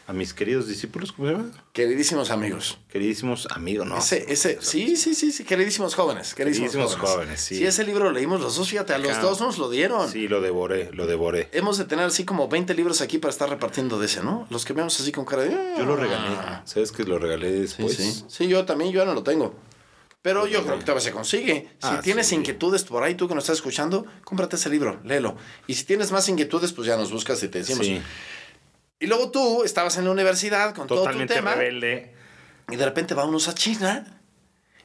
a 0.05 0.11
mis 0.13 0.33
queridos 0.33 0.67
discípulos, 0.67 1.11
¿cómo 1.13 1.29
se 1.29 1.33
llama? 1.35 1.51
Queridísimos 1.71 2.29
amigos. 2.29 2.77
Queridísimos 2.89 3.47
amigos, 3.51 3.87
¿no? 3.87 3.97
Ese, 3.97 4.25
ese, 4.31 4.57
sí, 4.61 4.97
sí, 4.97 5.15
sí, 5.15 5.31
sí, 5.31 5.43
queridísimos 5.45 5.95
jóvenes, 5.95 6.33
queridísimos, 6.33 6.71
Queridísimos 6.73 6.95
jóvenes. 6.99 7.15
jóvenes, 7.15 7.41
sí. 7.41 7.55
Sí, 7.57 7.65
ese 7.65 7.85
libro 7.85 8.05
lo 8.05 8.11
leímos 8.11 8.41
los 8.41 8.55
dos, 8.57 8.67
fíjate, 8.69 8.93
a 8.93 8.97
los 8.97 9.11
Acá. 9.11 9.21
dos 9.21 9.39
nos 9.39 9.57
lo 9.57 9.69
dieron. 9.69 10.09
Sí, 10.09 10.27
lo 10.27 10.41
devoré, 10.41 10.89
lo 10.91 11.07
devoré. 11.07 11.47
Hemos 11.53 11.77
de 11.77 11.85
tener 11.85 12.05
así 12.05 12.25
como 12.25 12.49
20 12.49 12.73
libros 12.73 12.99
aquí 13.01 13.17
para 13.17 13.31
estar 13.31 13.49
repartiendo 13.49 13.97
de 13.97 14.07
ese, 14.07 14.21
¿no? 14.23 14.45
Los 14.49 14.65
que 14.65 14.73
vemos 14.73 14.99
así 14.99 15.11
con 15.13 15.23
cara 15.23 15.43
de... 15.43 15.51
Yo 15.77 15.85
lo 15.85 15.95
regalé. 15.95 16.35
¿Sabes 16.65 16.91
que 16.91 17.03
lo 17.05 17.17
regalé 17.17 17.51
Sí, 17.53 17.59
después? 17.61 17.95
sí. 17.95 18.23
Sí, 18.27 18.47
yo 18.49 18.65
también, 18.65 18.91
yo 18.91 18.99
ya 18.99 19.05
no 19.05 19.13
lo 19.13 19.23
tengo. 19.23 19.55
Pero 20.21 20.47
Yo 20.47 20.63
creo 20.63 20.79
que 20.79 20.85
todavía 20.85 21.01
se 21.03 21.11
consigue. 21.11 21.69
Si 21.81 21.87
Ah, 21.89 21.99
tienes 22.01 22.27
sí. 22.27 22.35
inquietudes 22.35 22.85
por 22.85 23.03
ahí, 23.03 23.15
tú 23.15 23.27
que 23.27 23.35
nos 23.35 23.43
estás 23.43 23.57
escuchando, 23.57 24.05
cómprate 24.23 24.55
ese 24.55 24.69
libro, 24.69 25.01
léelo. 25.03 25.35
Y 25.67 25.73
si 25.73 25.83
tienes 25.83 26.13
más 26.13 26.29
inquietudes, 26.29 26.71
pues 26.71 26.87
ya 26.87 26.95
nos 26.95 27.11
buscas 27.11 27.43
y 27.43 27.49
te 27.49 27.59
decimos. 27.59 27.85
Sí, 27.85 28.01
Y 29.03 29.07
luego 29.07 29.31
tú 29.31 29.65
estabas 29.65 29.97
en 29.97 30.05
la 30.05 30.11
universidad 30.11 30.73
con 30.73 30.87
totalmente 30.87 31.33
todo 31.33 31.41
tu 31.41 31.45
tema. 31.45 31.55
rebelde. 31.55 32.13
Y 32.71 32.77
de 32.77 32.85
repente 32.85 33.13
vámonos 33.13 33.49
a 33.49 33.53
China. 33.53 34.21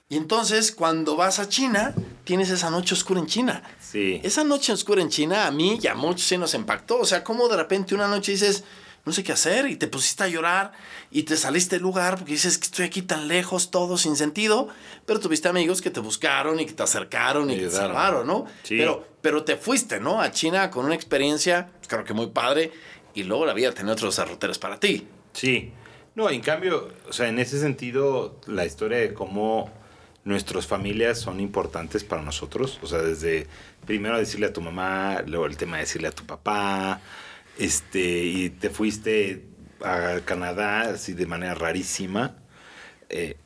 Y 0.08 0.16
entonces, 0.16 0.72
cuando 0.72 1.14
vas 1.14 1.38
a 1.38 1.48
China, 1.48 1.94
tienes 2.24 2.50
esa 2.50 2.68
noche 2.68 2.94
oscura 2.94 3.20
en 3.20 3.28
China. 3.28 3.62
Sí. 3.78 4.20
Esa 4.24 4.42
noche 4.42 4.72
oscura 4.72 5.02
en 5.02 5.08
China 5.08 5.46
a 5.46 5.52
mí 5.52 5.78
y 5.80 5.86
a 5.86 5.94
muchos 5.94 6.26
sí 6.26 6.36
nos 6.36 6.54
impactó. 6.54 6.98
O 6.98 7.04
sea, 7.04 7.22
como 7.22 7.48
de 7.48 7.58
repente 7.58 7.94
una 7.94 8.08
noche 8.08 8.32
dices, 8.32 8.64
no 9.04 9.12
sé 9.12 9.22
qué 9.22 9.30
hacer, 9.30 9.68
y 9.68 9.76
te 9.76 9.86
pusiste 9.86 10.24
a 10.24 10.28
llorar 10.28 10.72
y 11.12 11.22
te 11.22 11.36
saliste 11.36 11.76
del 11.76 11.84
lugar 11.84 12.16
porque 12.16 12.32
dices 12.32 12.58
que 12.58 12.64
estoy 12.64 12.86
aquí 12.86 13.02
tan 13.02 13.28
lejos, 13.28 13.70
todo 13.70 13.98
sin 13.98 14.16
sentido. 14.16 14.66
Pero 15.06 15.20
tuviste 15.20 15.46
amigos 15.46 15.80
que 15.80 15.90
te 15.90 16.00
buscaron 16.00 16.58
y 16.58 16.66
que 16.66 16.72
te 16.72 16.82
acercaron 16.82 17.48
y 17.52 17.56
que 17.56 17.66
te 17.66 17.70
salvaron, 17.70 18.26
¿no? 18.26 18.46
Sí. 18.64 18.78
Pero, 18.78 19.06
pero 19.22 19.44
te 19.44 19.56
fuiste, 19.56 20.00
¿no? 20.00 20.20
A 20.20 20.32
China 20.32 20.72
con 20.72 20.86
una 20.86 20.96
experiencia, 20.96 21.70
pues, 21.78 21.86
creo 21.86 22.02
que 22.02 22.14
muy 22.14 22.26
padre. 22.26 22.72
Y 23.14 23.24
luego 23.24 23.46
la 23.46 23.54
vida 23.54 23.72
tenía 23.72 23.92
otros 23.92 24.16
derroteros 24.16 24.58
para 24.58 24.78
ti. 24.78 25.06
Sí. 25.32 25.72
No, 26.14 26.30
en 26.30 26.40
cambio, 26.40 26.92
o 27.08 27.12
sea, 27.12 27.28
en 27.28 27.38
ese 27.38 27.60
sentido, 27.60 28.40
la 28.46 28.66
historia 28.66 28.98
de 28.98 29.14
cómo 29.14 29.70
nuestras 30.24 30.66
familias 30.66 31.18
son 31.20 31.40
importantes 31.40 32.04
para 32.04 32.22
nosotros, 32.22 32.78
o 32.82 32.86
sea, 32.86 32.98
desde 32.98 33.46
primero 33.86 34.18
decirle 34.18 34.46
a 34.46 34.52
tu 34.52 34.60
mamá, 34.60 35.22
luego 35.26 35.46
el 35.46 35.56
tema 35.56 35.76
de 35.76 35.84
decirle 35.84 36.08
a 36.08 36.12
tu 36.12 36.26
papá, 36.26 37.00
este, 37.58 38.24
y 38.24 38.50
te 38.50 38.68
fuiste 38.70 39.44
a 39.82 40.20
Canadá 40.24 40.82
así 40.90 41.14
de 41.14 41.26
manera 41.26 41.54
rarísima. 41.54 42.36
eh, 43.10 43.36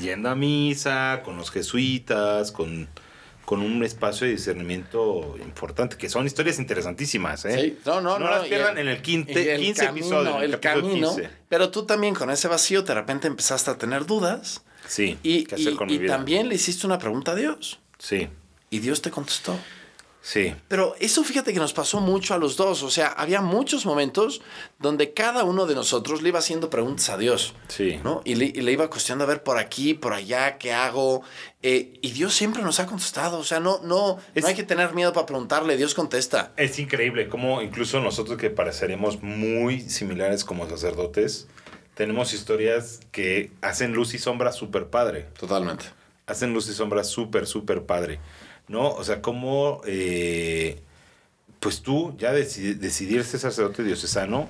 yendo 0.00 0.30
a 0.30 0.34
misa, 0.34 1.22
con 1.24 1.36
los 1.36 1.50
jesuitas, 1.50 2.52
con, 2.52 2.88
con 3.44 3.60
un 3.60 3.82
espacio 3.84 4.26
de 4.26 4.32
discernimiento 4.34 5.36
importante, 5.42 5.96
que 5.96 6.08
son 6.08 6.26
historias 6.26 6.58
interesantísimas, 6.58 7.44
¿eh? 7.44 7.60
Sí, 7.60 7.78
no, 7.84 8.00
no, 8.00 8.18
no. 8.18 8.30
las 8.30 8.46
pierdan 8.46 8.78
el- 8.78 8.86
en 8.88 8.94
el 8.96 9.02
quinte- 9.02 9.54
el 9.54 9.60
15 9.60 9.86
camino, 9.86 10.06
episodio, 10.06 10.42
el 10.42 10.54
El 10.54 10.60
camino. 10.60 11.14
15. 11.16 11.30
Pero 11.48 11.70
tú 11.70 11.84
también 11.84 12.14
con 12.14 12.30
ese 12.30 12.48
vacío 12.48 12.82
de 12.82 12.94
repente 12.94 13.26
empezaste 13.26 13.70
a 13.70 13.78
tener 13.78 14.06
dudas. 14.06 14.62
Sí, 14.86 15.18
Y, 15.22 15.44
también 16.06 16.48
le 16.48 16.54
hiciste 16.56 16.86
una 16.86 16.98
pregunta 16.98 17.32
a 17.32 17.34
Dios. 17.34 17.78
Sí, 17.98 18.28
Y 18.70 18.78
Dios 18.80 19.02
te 19.02 19.10
contestó. 19.10 19.56
Sí. 20.22 20.54
Pero 20.68 20.94
eso 21.00 21.22
fíjate 21.24 21.52
que 21.52 21.58
nos 21.58 21.72
pasó 21.74 22.00
mucho 22.00 22.32
a 22.32 22.38
los 22.38 22.56
dos. 22.56 22.82
O 22.82 22.90
sea, 22.90 23.08
había 23.08 23.40
muchos 23.42 23.84
momentos 23.84 24.40
donde 24.78 25.12
cada 25.12 25.44
uno 25.44 25.66
de 25.66 25.74
nosotros 25.74 26.22
le 26.22 26.28
iba 26.30 26.38
haciendo 26.38 26.70
preguntas 26.70 27.08
a 27.10 27.18
Dios. 27.18 27.54
Sí. 27.68 28.00
¿no? 28.04 28.22
Y, 28.24 28.36
le, 28.36 28.44
y 28.46 28.60
le 28.62 28.72
iba 28.72 28.88
cuestionando 28.88 29.24
a 29.24 29.26
ver 29.26 29.42
por 29.42 29.58
aquí, 29.58 29.94
por 29.94 30.12
allá, 30.14 30.56
qué 30.58 30.72
hago. 30.72 31.22
Eh, 31.62 31.98
y 32.02 32.12
Dios 32.12 32.34
siempre 32.34 32.62
nos 32.62 32.80
ha 32.80 32.86
contestado. 32.86 33.38
O 33.38 33.44
sea, 33.44 33.60
no, 33.60 33.80
no, 33.82 34.18
Es- 34.34 34.42
no 34.42 34.48
hay 34.48 34.54
que 34.54 34.62
tener 34.62 34.94
miedo 34.94 35.12
para 35.12 35.26
preguntarle. 35.26 35.76
Dios 35.76 35.94
contesta. 35.94 36.52
Es 36.56 36.78
increíble 36.78 37.28
cómo 37.28 37.60
incluso 37.60 38.00
nosotros 38.00 38.38
que 38.38 38.48
pareceríamos 38.50 39.22
muy 39.22 39.80
similares 39.80 40.44
como 40.44 40.68
sacerdotes, 40.68 41.48
tenemos 41.94 42.32
historias 42.32 43.00
que 43.10 43.50
hacen 43.60 43.92
luz 43.92 44.14
y 44.14 44.18
sombra 44.18 44.52
súper 44.52 44.86
padre. 44.86 45.26
Totalmente. 45.38 45.84
Hacen 46.26 46.54
luz 46.54 46.68
y 46.68 46.72
sombra 46.72 47.04
súper, 47.04 47.46
súper 47.46 47.82
padre. 47.84 48.18
¿No? 48.72 48.88
O 48.88 49.04
sea, 49.04 49.20
cómo 49.20 49.82
eh, 49.86 50.80
pues 51.60 51.82
tú 51.82 52.14
ya 52.18 52.32
decidi- 52.32 52.74
decidir 52.74 53.22
ser 53.24 53.38
sacerdote 53.40 53.82
diocesano 53.84 54.48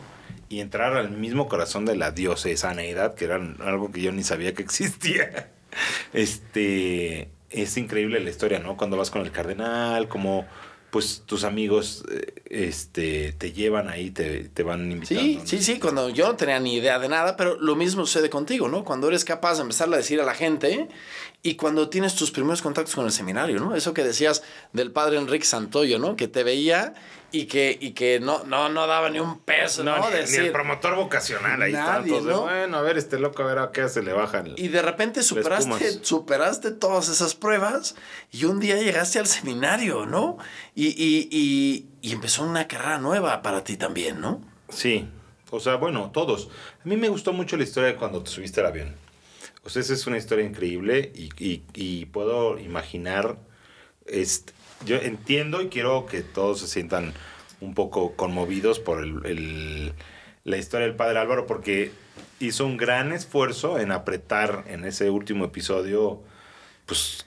y 0.48 0.60
entrar 0.60 0.94
al 0.96 1.10
mismo 1.10 1.48
corazón 1.48 1.84
de 1.86 1.96
la 1.96 2.12
diocesaneidad, 2.12 3.14
que 3.16 3.24
era 3.24 3.36
algo 3.60 3.90
que 3.90 4.00
yo 4.00 4.12
ni 4.12 4.22
sabía 4.22 4.54
que 4.54 4.62
existía. 4.62 5.50
Este 6.12 7.30
es 7.50 7.76
increíble 7.76 8.20
la 8.20 8.30
historia, 8.30 8.58
¿no? 8.60 8.76
Cuando 8.76 8.96
vas 8.96 9.10
con 9.10 9.22
el 9.22 9.32
cardenal, 9.32 10.08
como 10.08 10.46
pues 10.92 11.22
tus 11.24 11.44
amigos 11.44 12.04
eh, 12.10 12.34
este 12.50 13.32
te 13.32 13.52
llevan 13.52 13.88
ahí, 13.88 14.10
te, 14.10 14.50
te 14.50 14.62
van 14.62 14.92
invitando. 14.92 15.22
Sí, 15.22 15.36
¿no? 15.38 15.46
sí, 15.46 15.62
sí, 15.62 15.80
cuando 15.80 16.10
yo 16.10 16.26
no 16.26 16.36
tenía 16.36 16.60
ni 16.60 16.74
idea 16.74 16.98
de 16.98 17.08
nada, 17.08 17.34
pero 17.34 17.58
lo 17.58 17.74
mismo 17.76 18.04
sucede 18.04 18.28
contigo, 18.28 18.68
¿no? 18.68 18.84
Cuando 18.84 19.08
eres 19.08 19.24
capaz 19.24 19.54
de 19.54 19.62
empezarle 19.62 19.94
a 19.94 19.98
decir 19.98 20.20
a 20.20 20.26
la 20.26 20.34
gente 20.34 20.90
y 21.42 21.54
cuando 21.54 21.88
tienes 21.88 22.14
tus 22.14 22.30
primeros 22.30 22.60
contactos 22.60 22.94
con 22.94 23.06
el 23.06 23.10
seminario, 23.10 23.58
¿no? 23.58 23.74
Eso 23.74 23.94
que 23.94 24.04
decías 24.04 24.42
del 24.74 24.92
padre 24.92 25.16
Enrique 25.16 25.46
Santoyo, 25.46 25.98
¿no? 25.98 26.14
Que 26.14 26.28
te 26.28 26.44
veía 26.44 26.92
y 27.32 27.46
que, 27.46 27.76
y 27.80 27.92
que 27.92 28.20
no, 28.20 28.44
no, 28.44 28.68
no 28.68 28.86
daba 28.86 29.10
ni 29.10 29.18
un 29.18 29.40
peso, 29.40 29.82
¿no? 29.82 29.96
No, 29.96 30.10
ni, 30.10 30.16
ni 30.30 30.36
el 30.36 30.52
promotor 30.52 30.94
vocacional 30.96 31.60
ahí 31.62 31.72
está. 31.72 31.98
Nadie, 31.98 32.08
entonces, 32.16 32.32
¿no? 32.32 32.42
Bueno, 32.42 32.76
a 32.76 32.82
ver, 32.82 32.98
este 32.98 33.18
loco, 33.18 33.42
a 33.42 33.46
ver 33.46 33.58
a 33.58 33.72
qué 33.72 33.88
se 33.88 34.02
le 34.02 34.12
baja 34.12 34.40
el... 34.40 34.54
Y 34.58 34.68
de 34.68 34.82
repente 34.82 35.22
superaste, 35.22 36.04
superaste 36.04 36.70
todas 36.72 37.08
esas 37.08 37.34
pruebas 37.34 37.94
y 38.30 38.44
un 38.44 38.60
día 38.60 38.76
llegaste 38.76 39.18
al 39.18 39.26
seminario, 39.26 40.06
¿no? 40.06 40.38
Y, 40.74 40.88
y, 40.88 41.28
y, 41.30 41.86
y 42.02 42.12
empezó 42.12 42.44
una 42.44 42.68
carrera 42.68 42.98
nueva 42.98 43.42
para 43.42 43.64
ti 43.64 43.76
también, 43.76 44.20
¿no? 44.20 44.40
Sí, 44.68 45.08
o 45.50 45.58
sea, 45.60 45.76
bueno, 45.76 46.10
todos. 46.12 46.48
A 46.84 46.88
mí 46.88 46.96
me 46.96 47.08
gustó 47.08 47.32
mucho 47.32 47.56
la 47.56 47.64
historia 47.64 47.88
de 47.90 47.96
cuando 47.96 48.22
te 48.22 48.30
subiste 48.30 48.60
al 48.60 48.66
avión. 48.66 48.94
O 49.64 49.70
sea, 49.70 49.80
esa 49.80 49.92
es 49.94 50.06
una 50.06 50.18
historia 50.18 50.44
increíble 50.44 51.12
y, 51.14 51.28
y- 51.38 51.62
y 51.74 52.06
puedo 52.06 52.58
imaginar, 52.58 53.36
este, 54.06 54.52
yo 54.84 54.96
entiendo 54.96 55.60
y 55.62 55.68
quiero 55.68 56.06
que 56.06 56.20
todos 56.22 56.60
se 56.60 56.66
sientan 56.68 57.12
un 57.60 57.74
poco 57.74 58.12
conmovidos 58.16 58.78
por 58.80 59.02
el, 59.02 59.24
el- 59.26 59.92
la 60.44 60.56
historia 60.56 60.86
del 60.86 60.96
padre 60.96 61.18
Álvaro 61.20 61.46
porque 61.46 61.92
hizo 62.40 62.66
un 62.66 62.76
gran 62.76 63.12
esfuerzo 63.12 63.78
en 63.78 63.92
apretar 63.92 64.64
en 64.66 64.84
ese 64.84 65.08
último 65.10 65.44
episodio, 65.44 66.20
pues, 66.86 67.26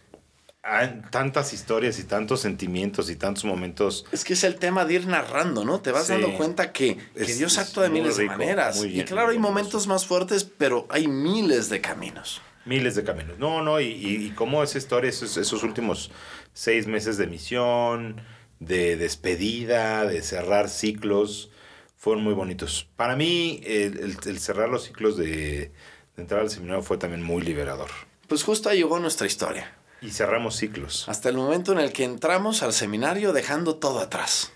tantas 1.12 1.54
historias 1.54 2.00
y 2.00 2.04
tantos 2.06 2.42
sentimientos 2.42 3.10
y 3.12 3.16
tantos 3.16 3.46
momentos 3.46 4.06
Es 4.12 4.24
que 4.26 4.34
es 4.34 4.44
el 4.44 4.56
tema 4.56 4.84
de 4.84 4.96
ir 4.96 5.06
narrando, 5.08 5.64
¿no? 5.64 5.80
Te 5.80 5.92
vas 5.92 6.08
Sí. 6.08 6.14
dando 6.14 6.34
cuenta 6.34 6.72
que, 6.74 6.98
que 7.16 7.22
Es- 7.24 7.38
Dios 7.38 7.58
actúa 7.60 7.84
de 7.84 7.90
miles 7.90 8.18
rico, 8.18 8.32
de 8.32 8.38
maneras. 8.40 8.84
y 8.84 9.04
claro, 9.04 9.30
hay 9.30 9.38
momentos 9.38 9.86
más 9.86 10.08
fuertes, 10.08 10.44
pero 10.44 10.88
hay 10.90 11.08
miles 11.08 11.70
de 11.70 11.82
caminos. 11.82 12.42
Miles 12.66 12.96
de 12.96 13.04
caminos. 13.04 13.38
No, 13.40 13.62
no, 13.62 13.80
y, 13.80 13.86
y, 13.86 14.26
y 14.28 14.30
cómo 14.32 14.64
esa 14.64 14.78
historia, 14.78 15.10
esos, 15.10 15.38
esos 15.38 15.64
últimos 15.64 16.12
seis 16.54 16.88
meses 16.88 17.18
de 17.18 17.28
misión, 17.28 18.22
de 18.60 18.98
despedida, 18.98 20.06
de 20.06 20.22
cerrar 20.22 20.70
ciclos, 20.70 21.52
fueron 21.98 22.24
muy 22.24 22.34
bonitos. 22.34 22.88
Para 22.96 23.16
mí, 23.16 23.62
el, 23.66 24.00
el- 24.00 24.18
el 24.26 24.40
cerrar 24.40 24.70
los 24.70 24.84
ciclos 24.86 25.16
de, 25.18 25.26
de 25.36 25.72
entrar 26.18 26.42
al 26.42 26.50
seminario 26.50 26.82
fue 26.84 26.98
también 26.98 27.22
muy 27.24 27.42
liberador. 27.44 27.90
Pues 28.28 28.44
justo 28.44 28.70
ahí 28.70 28.78
llegó 28.78 28.98
nuestra 29.00 29.28
historia. 29.28 29.72
Y 30.02 30.10
cerramos 30.12 30.56
ciclos. 30.58 31.08
Hasta 31.08 31.30
el 31.30 31.38
momento 31.38 31.72
en 31.72 31.80
el 31.80 31.92
que 31.94 32.04
entramos 32.04 32.64
al 32.64 32.74
seminario 32.74 33.34
dejando 33.34 33.76
todo 33.76 34.00
atrás. 34.00 34.52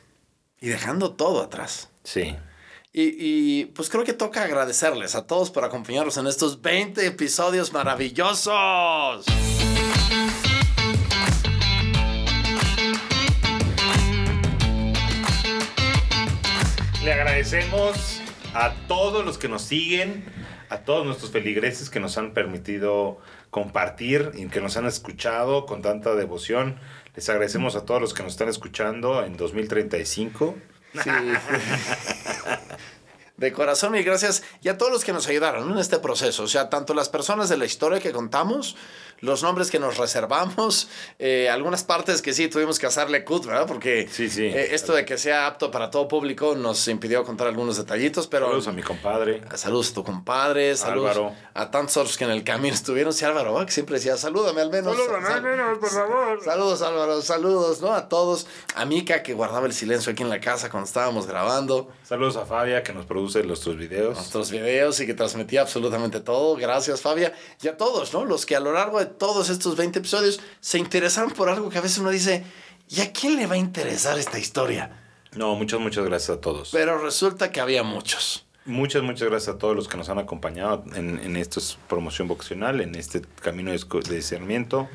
Y 0.60 0.68
dejando 0.70 1.14
todo 1.14 1.42
atrás. 1.42 1.90
Sí. 2.04 2.36
Y, 2.92 3.66
pues 3.66 3.88
creo 3.88 4.04
que 4.04 4.14
toca 4.14 4.44
agradecerles 4.44 5.14
a 5.14 5.28
todos 5.28 5.52
por 5.52 5.64
acompañarnos 5.64 6.18
en 6.18 6.26
estos 6.26 6.60
20 6.62 7.06
episodios 7.06 7.72
maravillosos. 7.72 9.26
Le 17.04 17.14
agradecemos 17.14 18.22
a 18.56 18.74
todos 18.88 19.24
los 19.24 19.38
que 19.38 19.48
nos 19.48 19.62
siguen, 19.62 20.26
a 20.70 20.80
todos 20.80 21.06
nuestros 21.06 21.30
feligreses 21.30 21.92
que 21.92 22.00
nos 22.00 22.18
han 22.18 22.34
permitido 22.34 23.20
compartir 23.52 24.32
y 24.34 24.48
que 24.48 24.62
nos 24.62 24.78
han 24.78 24.88
escuchado 24.88 25.68
con 25.68 25.84
tanta 25.84 26.16
devoción. 26.16 26.80
Les 27.16 27.30
agradecemos 27.30 27.76
a 27.76 27.86
todos 27.86 28.02
los 28.02 28.16
que 28.16 28.24
nos 28.24 28.32
están 28.32 28.50
escuchando 28.50 29.24
en 29.24 29.38
2035. 29.38 30.56
Sí. 30.94 31.10
De 33.40 33.54
corazón, 33.54 33.92
mil 33.94 34.04
gracias. 34.04 34.44
Y 34.62 34.70
a 34.70 34.78
todos 34.78 34.92
los 34.92 35.04
que 35.04 35.14
nos 35.14 35.28
ayudaron 35.28 35.72
en 35.72 35.78
este 35.78 36.00
proceso. 36.00 36.44
O 36.44 36.48
sea, 36.48 36.70
tanto 36.70 36.94
las 36.94 37.10
personas 37.10 37.50
de 37.50 37.58
la 37.58 37.66
historia 37.66 38.00
que 38.00 38.12
contamos, 38.12 38.76
los 39.22 39.44
nombres 39.44 39.70
que 39.72 39.80
nos 39.80 39.98
reservamos, 39.98 40.88
eh, 41.20 41.50
algunas 41.50 41.84
partes 41.84 42.22
que 42.22 42.34
sí 42.34 42.48
tuvimos 42.48 42.80
que 42.80 42.86
hacerle 42.86 43.24
cut, 43.26 43.46
¿verdad? 43.46 43.66
Porque 43.68 44.08
Sí, 44.12 44.30
sí. 44.30 44.46
eh, 44.46 44.70
esto 44.76 44.94
de 44.94 45.04
que 45.06 45.18
sea 45.18 45.48
apto 45.48 45.72
para 45.72 45.90
todo 45.90 46.08
público 46.08 46.56
nos 46.56 46.88
impidió 46.88 47.24
contar 47.26 47.48
algunos 47.48 47.78
detallitos, 47.78 48.28
pero... 48.28 48.46
Saludos 48.48 48.68
a 48.68 48.72
mi 48.72 48.82
compadre. 48.84 49.42
Saludos 49.56 49.92
a 49.92 49.94
tu 49.96 50.04
compadre, 50.04 50.76
saludos 50.78 51.12
Álvaro. 51.18 51.36
a 51.54 51.72
tantos 51.72 51.98
otros 51.98 52.18
que 52.18 52.24
en 52.26 52.32
el 52.32 52.44
camino 52.44 52.74
estuvieron. 52.74 53.12
Sí, 53.14 53.26
Álvaro, 53.26 53.54
¿va? 53.54 53.66
que 53.66 53.72
siempre 53.72 53.96
decía, 53.96 54.16
salúdame 54.18 54.62
al 54.62 54.70
menos. 54.70 54.96
Sal- 54.98 55.80
por 55.80 55.90
favor. 55.90 56.44
Saludos, 56.44 56.82
Álvaro, 56.82 57.22
saludos, 57.22 57.82
¿no? 57.82 57.94
A 57.94 58.08
todos. 58.10 58.48
A 58.76 58.86
Mika, 58.86 59.24
que 59.24 59.34
guardaba 59.34 59.66
el 59.66 59.74
silencio 59.74 60.12
aquí 60.12 60.24
en 60.24 60.30
la 60.30 60.40
casa 60.40 60.70
cuando 60.70 60.88
estábamos 60.88 61.28
grabando 61.28 61.90
Saludos 62.04 62.38
a 62.38 62.46
Fabia 62.46 62.82
que 62.82 62.92
nos 62.94 63.06
produce 63.06 63.29
nuestros 63.48 63.78
videos. 63.78 64.16
nuestros 64.16 64.52
videos 64.52 65.00
y 65.00 65.06
que 65.06 65.14
transmitía 65.14 65.62
absolutamente 65.62 66.20
todo. 66.20 66.56
Gracias, 66.56 67.02
Fabia. 67.02 67.34
Y 67.62 67.68
a 67.68 67.78
todos, 67.78 68.14
¿no? 68.14 68.26
Los 68.26 68.46
que 68.46 68.56
a 68.56 68.60
lo 68.60 68.74
largo 68.74 69.00
de 69.00 69.06
todos 69.06 69.50
estos 69.50 69.76
20 69.76 70.00
episodios 70.00 70.40
se 70.60 70.78
interesaron 70.78 71.32
por 71.32 71.50
algo 71.50 71.70
que 71.70 71.78
a 71.78 71.82
veces 71.82 71.98
uno 72.00 72.10
dice, 72.10 72.44
¿y 72.90 73.02
a 73.02 73.12
quién 73.14 73.36
le 73.36 73.48
va 73.48 73.56
a 73.56 73.58
interesar 73.58 74.18
esta 74.20 74.40
historia? 74.40 75.04
No, 75.36 75.56
muchas, 75.56 75.80
muchas 75.80 76.06
gracias 76.06 76.38
a 76.38 76.42
todos. 76.42 76.70
Pero 76.72 76.98
resulta 76.98 77.52
que 77.52 77.60
había 77.62 77.84
muchos. 77.84 78.46
Muchas, 78.66 79.02
muchas 79.04 79.30
gracias 79.30 79.56
a 79.56 79.58
todos 79.58 79.76
los 79.76 79.88
que 79.88 79.98
nos 79.98 80.10
han 80.10 80.20
acompañado 80.20 80.84
en, 80.96 81.20
en 81.20 81.36
esta 81.38 81.60
promoción 81.88 82.28
vocacional, 82.28 82.82
en 82.82 82.94
este 82.96 83.22
camino 83.42 83.72
de 83.72 84.16
discernimiento. 84.16 84.88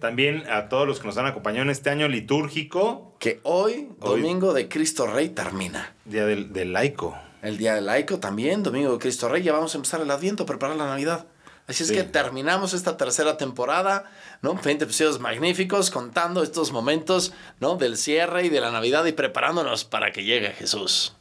También 0.00 0.44
a 0.50 0.68
todos 0.68 0.86
los 0.86 1.00
que 1.00 1.06
nos 1.06 1.16
han 1.16 1.26
acompañado 1.26 1.62
en 1.62 1.70
este 1.70 1.90
año 1.90 2.08
litúrgico, 2.08 3.14
Que 3.18 3.40
hoy, 3.44 3.88
Hoy- 4.00 4.20
domingo 4.20 4.52
de 4.52 4.68
Cristo 4.68 5.06
Rey, 5.06 5.30
termina. 5.30 5.94
Día 6.04 6.26
del, 6.26 6.52
del 6.52 6.72
Laico. 6.72 7.16
El 7.44 7.58
día 7.58 7.74
del 7.74 7.84
laico 7.84 8.18
también, 8.18 8.62
domingo 8.62 8.92
de 8.92 8.98
Cristo 8.98 9.28
Rey, 9.28 9.42
ya 9.42 9.52
vamos 9.52 9.74
a 9.74 9.76
empezar 9.76 10.00
el 10.00 10.10
Adviento, 10.10 10.46
preparar 10.46 10.76
la 10.76 10.86
Navidad. 10.86 11.26
Así 11.66 11.82
es 11.82 11.90
Sí. 11.90 11.94
que 11.94 12.02
terminamos 12.02 12.72
esta 12.72 12.96
tercera 12.96 13.36
temporada, 13.36 14.04
¿no? 14.40 14.54
20 14.54 14.84
episodios 14.84 15.20
magníficos 15.20 15.90
contando 15.90 16.42
estos 16.42 16.72
momentos, 16.72 17.34
¿no? 17.60 17.76
Del 17.76 17.98
cierre 17.98 18.46
y 18.46 18.48
de 18.48 18.62
la 18.62 18.70
Navidad 18.70 19.04
y 19.04 19.12
preparándonos 19.12 19.84
para 19.84 20.10
que 20.10 20.24
llegue 20.24 20.52
Jesús. 20.52 21.12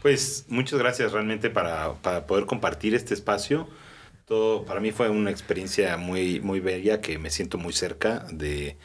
Pues 0.00 0.46
muchas 0.48 0.78
gracias 0.78 1.12
realmente 1.12 1.48
para, 1.48 1.94
para 1.94 2.26
poder 2.26 2.46
compartir 2.46 2.94
este 2.94 3.14
espacio. 3.14 3.68
Todo, 4.32 4.64
para 4.64 4.80
mí 4.80 4.92
fue 4.92 5.10
una 5.10 5.30
experiencia 5.30 5.98
muy, 5.98 6.40
muy 6.40 6.58
bella 6.58 7.02
que 7.02 7.18
me 7.18 7.28
siento 7.28 7.58
muy 7.58 7.74
cerca 7.74 8.24
de, 8.32 8.78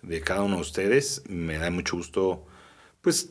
de 0.00 0.20
cada 0.20 0.42
uno 0.42 0.54
de 0.54 0.62
ustedes. 0.62 1.24
Me 1.26 1.58
da 1.58 1.72
mucho 1.72 1.96
gusto 1.96 2.46
pues 3.00 3.30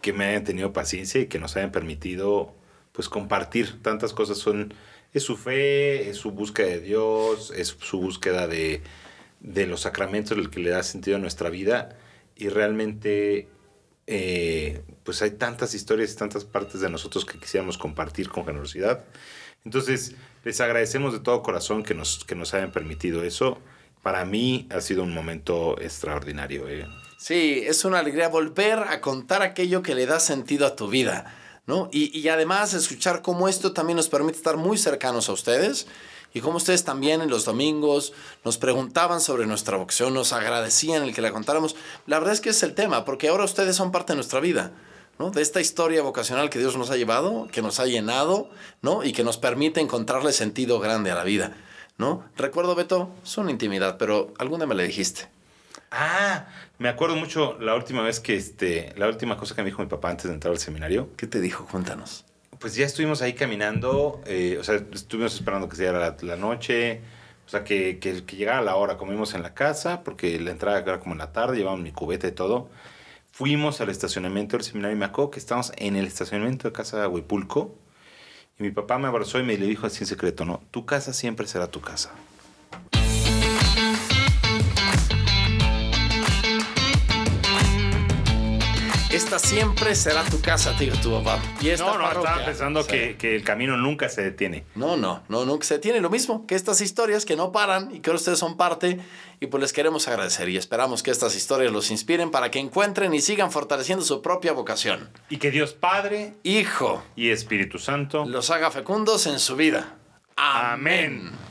que 0.00 0.14
me 0.14 0.24
hayan 0.24 0.44
tenido 0.44 0.72
paciencia 0.72 1.20
y 1.20 1.26
que 1.26 1.38
nos 1.38 1.58
hayan 1.58 1.72
permitido 1.72 2.54
pues 2.92 3.10
compartir 3.10 3.82
tantas 3.82 4.14
cosas. 4.14 4.38
Son, 4.38 4.72
es 5.12 5.22
su 5.22 5.36
fe, 5.36 6.08
es 6.08 6.16
su 6.16 6.30
búsqueda 6.30 6.68
de 6.68 6.80
Dios, 6.80 7.52
es 7.54 7.76
su 7.78 8.00
búsqueda 8.00 8.48
de, 8.48 8.80
de 9.40 9.66
los 9.66 9.82
sacramentos, 9.82 10.38
el 10.38 10.48
que 10.48 10.60
le 10.60 10.70
da 10.70 10.82
sentido 10.82 11.18
a 11.18 11.20
nuestra 11.20 11.50
vida. 11.50 11.98
y 12.34 12.48
realmente 12.48 13.46
eh, 14.06 14.82
pues 15.04 15.20
hay 15.20 15.32
tantas 15.32 15.74
historias 15.74 16.14
y 16.14 16.16
tantas 16.16 16.46
partes 16.46 16.80
de 16.80 16.88
nosotros 16.88 17.26
que 17.26 17.38
quisiéramos 17.38 17.76
compartir 17.76 18.30
con 18.30 18.46
generosidad. 18.46 19.04
Entonces, 19.66 20.14
les 20.44 20.60
agradecemos 20.60 21.12
de 21.12 21.20
todo 21.20 21.42
corazón 21.42 21.82
que 21.82 21.94
nos, 21.94 22.24
que 22.24 22.34
nos 22.34 22.54
hayan 22.54 22.72
permitido 22.72 23.22
eso. 23.22 23.58
Para 24.02 24.24
mí 24.24 24.66
ha 24.70 24.80
sido 24.80 25.02
un 25.02 25.12
momento 25.12 25.78
extraordinario. 25.80 26.68
¿eh? 26.68 26.86
Sí, 27.18 27.62
es 27.66 27.84
una 27.84 27.98
alegría 27.98 28.28
volver 28.28 28.78
a 28.78 29.00
contar 29.00 29.42
aquello 29.42 29.82
que 29.82 29.94
le 29.94 30.06
da 30.06 30.20
sentido 30.20 30.66
a 30.66 30.76
tu 30.76 30.88
vida, 30.88 31.34
¿no? 31.66 31.90
Y, 31.92 32.16
y 32.18 32.28
además 32.28 32.72
escuchar 32.72 33.20
cómo 33.20 33.48
esto 33.48 33.72
también 33.72 33.96
nos 33.96 34.08
permite 34.08 34.38
estar 34.38 34.56
muy 34.56 34.78
cercanos 34.78 35.28
a 35.28 35.32
ustedes 35.32 35.86
y 36.32 36.40
cómo 36.40 36.56
ustedes 36.56 36.84
también 36.84 37.20
en 37.20 37.28
los 37.28 37.44
domingos 37.44 38.12
nos 38.44 38.56
preguntaban 38.56 39.20
sobre 39.20 39.46
nuestra 39.46 39.76
vocación, 39.76 40.14
nos 40.14 40.32
agradecían 40.32 41.02
el 41.02 41.14
que 41.14 41.22
la 41.22 41.32
contáramos. 41.32 41.76
La 42.06 42.18
verdad 42.18 42.34
es 42.34 42.40
que 42.40 42.50
es 42.50 42.62
el 42.62 42.74
tema, 42.74 43.04
porque 43.04 43.28
ahora 43.28 43.44
ustedes 43.44 43.76
son 43.76 43.92
parte 43.92 44.12
de 44.12 44.16
nuestra 44.16 44.40
vida. 44.40 44.72
¿No? 45.20 45.30
De 45.30 45.42
esta 45.42 45.60
historia 45.60 46.00
vocacional 46.00 46.48
que 46.48 46.58
Dios 46.58 46.78
nos 46.78 46.90
ha 46.90 46.96
llevado, 46.96 47.46
que 47.52 47.60
nos 47.60 47.78
ha 47.78 47.84
llenado, 47.84 48.48
¿no? 48.80 49.04
Y 49.04 49.12
que 49.12 49.22
nos 49.22 49.36
permite 49.36 49.78
encontrarle 49.80 50.32
sentido 50.32 50.80
grande 50.80 51.10
a 51.10 51.14
la 51.14 51.24
vida, 51.24 51.58
¿no? 51.98 52.24
Recuerdo, 52.36 52.74
Beto, 52.74 53.10
es 53.22 53.36
una 53.36 53.50
intimidad, 53.50 53.98
pero 53.98 54.32
alguna 54.38 54.64
me 54.64 54.74
le 54.74 54.84
dijiste. 54.84 55.28
Ah, 55.90 56.46
me 56.78 56.88
acuerdo 56.88 57.16
mucho 57.16 57.58
la 57.60 57.74
última 57.74 58.00
vez 58.00 58.18
que, 58.18 58.34
este, 58.34 58.94
la 58.96 59.08
última 59.08 59.36
cosa 59.36 59.54
que 59.54 59.60
me 59.60 59.66
dijo 59.66 59.82
mi 59.82 59.88
papá 59.88 60.08
antes 60.08 60.24
de 60.24 60.32
entrar 60.32 60.52
al 60.52 60.58
seminario. 60.58 61.10
¿Qué 61.18 61.26
te 61.26 61.42
dijo? 61.42 61.66
Cuéntanos. 61.70 62.24
Pues 62.58 62.74
ya 62.74 62.86
estuvimos 62.86 63.20
ahí 63.20 63.34
caminando, 63.34 64.22
eh, 64.24 64.56
o 64.58 64.64
sea, 64.64 64.76
estuvimos 64.76 65.34
esperando 65.34 65.68
que 65.68 65.76
se 65.76 65.82
llegara 65.82 65.98
la, 65.98 66.16
la 66.22 66.36
noche, 66.36 67.02
o 67.46 67.48
sea, 67.50 67.62
que, 67.62 67.98
que, 67.98 68.24
que, 68.24 68.36
llegara 68.36 68.62
la 68.62 68.76
hora, 68.76 68.96
comimos 68.96 69.34
en 69.34 69.42
la 69.42 69.52
casa, 69.52 70.02
porque 70.02 70.40
la 70.40 70.52
entrada 70.52 70.78
era 70.78 70.98
como 70.98 71.12
en 71.12 71.18
la 71.18 71.32
tarde, 71.32 71.58
llevamos 71.58 71.80
mi 71.80 71.92
cubeta 71.92 72.26
y 72.26 72.32
todo. 72.32 72.70
Fuimos 73.40 73.80
al 73.80 73.88
estacionamiento 73.88 74.58
del 74.58 74.66
seminario 74.66 74.94
y 74.94 74.98
me 74.98 75.06
acuerdo 75.06 75.30
que 75.30 75.38
estábamos 75.38 75.72
en 75.78 75.96
el 75.96 76.06
estacionamiento 76.06 76.68
de 76.68 76.72
casa 76.72 77.00
de 77.00 77.06
Huipulco. 77.06 77.74
Y 78.58 78.62
mi 78.62 78.70
papá 78.70 78.98
me 78.98 79.08
abrazó 79.08 79.38
y 79.40 79.42
me 79.42 79.56
le 79.56 79.64
dijo 79.64 79.86
así 79.86 80.04
en 80.04 80.08
secreto, 80.08 80.44
no, 80.44 80.60
tu 80.70 80.84
casa 80.84 81.14
siempre 81.14 81.46
será 81.46 81.66
tu 81.68 81.80
casa. 81.80 82.10
Esta 89.20 89.38
siempre 89.38 89.94
será 89.94 90.24
tu 90.24 90.40
casa, 90.40 90.74
tío, 90.78 90.94
tu 91.02 91.12
papá. 91.12 91.42
Y 91.60 91.68
esta 91.68 91.84
no, 91.84 91.98
no, 91.98 92.04
parroquia, 92.04 92.30
estaba 92.30 92.46
pensando 92.46 92.86
que, 92.86 93.16
que, 93.18 93.36
el 93.36 93.44
camino 93.44 93.76
nunca 93.76 94.08
se 94.08 94.22
detiene. 94.22 94.64
No, 94.74 94.96
no, 94.96 95.22
no, 95.28 95.44
nunca 95.44 95.66
se 95.66 95.74
detiene. 95.74 96.00
Lo 96.00 96.08
mismo 96.08 96.46
que 96.46 96.54
estas 96.54 96.80
historias 96.80 97.26
que 97.26 97.36
no 97.36 97.52
paran 97.52 97.94
y 97.94 98.00
que 98.00 98.10
ustedes 98.10 98.38
son 98.38 98.56
parte 98.56 98.98
y 99.38 99.46
pues 99.46 99.60
les 99.60 99.74
queremos 99.74 100.08
agradecer 100.08 100.48
y 100.48 100.56
esperamos 100.56 101.02
que 101.02 101.10
estas 101.10 101.36
historias 101.36 101.70
los 101.70 101.90
inspiren 101.90 102.30
para 102.30 102.50
que 102.50 102.60
encuentren 102.60 103.12
y 103.12 103.20
sigan 103.20 103.52
fortaleciendo 103.52 104.02
su 104.02 104.22
propia 104.22 104.54
vocación. 104.54 105.10
Y 105.28 105.36
que 105.36 105.50
Dios 105.50 105.74
Padre, 105.74 106.32
Hijo 106.42 107.04
y 107.14 107.28
Espíritu 107.28 107.78
Santo 107.78 108.24
los 108.24 108.50
haga 108.50 108.70
fecundos 108.70 109.26
en 109.26 109.38
su 109.38 109.54
vida. 109.54 109.96
Amén. 110.34 111.28
Amén. 111.28 111.50